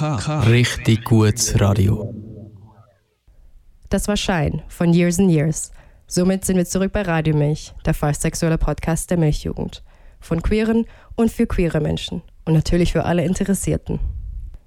Richtig 0.03 1.05
gutes 1.05 1.61
Radio. 1.61 2.13
Das 3.91 4.09
war 4.09 4.17
Shine 4.17 4.65
von 4.67 4.93
Years 4.93 5.21
and 5.21 5.31
Years. 5.31 5.71
Somit 6.09 6.45
sind 6.45 6.57
wir 6.57 6.65
zurück 6.65 6.93
bei 6.93 7.03
Radio 7.03 7.37
Milch, 7.37 7.73
der 7.87 7.95
fast 7.95 8.23
sexuelle 8.23 8.59
Podcast 8.59 9.09
der 9.11 9.19
Milchjugend. 9.19 9.85
Von 10.19 10.43
queeren 10.43 10.87
und 11.15 11.31
für 11.31 11.47
queere 11.47 11.81
Menschen. 11.81 12.23
Und 12.45 12.55
natürlich 12.55 12.91
für 12.91 13.05
alle 13.05 13.25
Interessierten. 13.25 14.01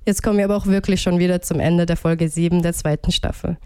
Jetzt 0.05 0.23
kommen 0.23 0.37
wir 0.37 0.45
aber 0.45 0.55
auch 0.55 0.65
wirklich 0.65 1.01
schon 1.01 1.19
wieder 1.19 1.41
zum 1.41 1.59
Ende 1.59 1.85
der 1.85 1.97
Folge 1.97 2.29
7 2.29 2.61
der 2.61 2.71
zweiten 2.71 3.11
Staffel. 3.11 3.57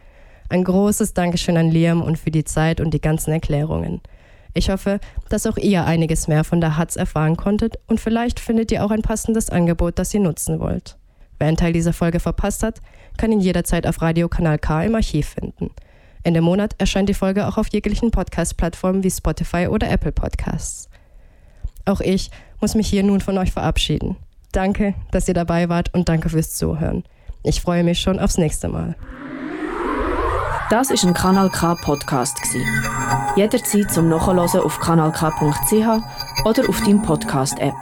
Ein 0.49 0.63
großes 0.63 1.13
Dankeschön 1.13 1.57
an 1.57 1.69
Liam 1.69 2.01
und 2.01 2.17
für 2.17 2.31
die 2.31 2.43
Zeit 2.43 2.81
und 2.81 2.91
die 2.91 3.01
ganzen 3.01 3.33
Erklärungen. 3.33 4.01
Ich 4.55 4.71
hoffe, 4.71 4.99
dass 5.29 5.45
auch 5.45 5.57
ihr 5.57 5.85
einiges 5.85 6.27
mehr 6.27 6.43
von 6.43 6.59
der 6.59 6.77
Hatz 6.77 6.95
erfahren 6.95 7.37
konntet 7.37 7.77
und 7.85 7.99
vielleicht 7.99 8.39
findet 8.39 8.71
ihr 8.71 8.83
auch 8.83 8.91
ein 8.91 9.03
passendes 9.03 9.51
Angebot, 9.51 9.99
das 9.99 10.11
ihr 10.13 10.21
nutzen 10.21 10.59
wollt. 10.59 10.97
Wer 11.41 11.47
einen 11.47 11.57
Teil 11.57 11.73
dieser 11.73 11.91
Folge 11.91 12.19
verpasst 12.19 12.61
hat, 12.61 12.81
kann 13.17 13.31
ihn 13.31 13.39
jederzeit 13.39 13.87
auf 13.87 13.99
Radio 14.03 14.29
Kanal 14.29 14.59
K 14.59 14.83
im 14.83 14.93
Archiv 14.93 15.29
finden. 15.29 15.71
Ende 16.21 16.39
Monat 16.39 16.75
erscheint 16.77 17.09
die 17.09 17.15
Folge 17.15 17.47
auch 17.47 17.57
auf 17.57 17.69
jeglichen 17.69 18.11
Podcast-Plattformen 18.11 19.03
wie 19.03 19.09
Spotify 19.09 19.65
oder 19.67 19.89
Apple 19.89 20.11
Podcasts. 20.11 20.87
Auch 21.85 21.99
ich 21.99 22.29
muss 22.59 22.75
mich 22.75 22.87
hier 22.87 23.01
nun 23.01 23.21
von 23.21 23.39
euch 23.39 23.51
verabschieden. 23.51 24.17
Danke, 24.51 24.93
dass 25.09 25.27
ihr 25.27 25.33
dabei 25.33 25.67
wart 25.67 25.91
und 25.95 26.09
danke 26.09 26.29
fürs 26.29 26.53
Zuhören. 26.53 27.03
Ich 27.41 27.59
freue 27.59 27.83
mich 27.83 27.99
schon 27.99 28.19
aufs 28.19 28.37
nächste 28.37 28.67
Mal. 28.67 28.95
Das 30.69 30.91
ist 30.91 31.03
ein 31.03 31.15
Kanal 31.15 31.49
K 31.49 31.73
Podcast. 31.73 32.37
Jederzeit 33.35 33.89
zum 33.89 34.09
Nachhören 34.09 34.37
auf 34.37 34.79
kanalk.ch 34.79 36.45
oder 36.45 36.69
auf 36.69 36.81
deinem 36.81 37.01
Podcast 37.01 37.57
App. 37.57 37.73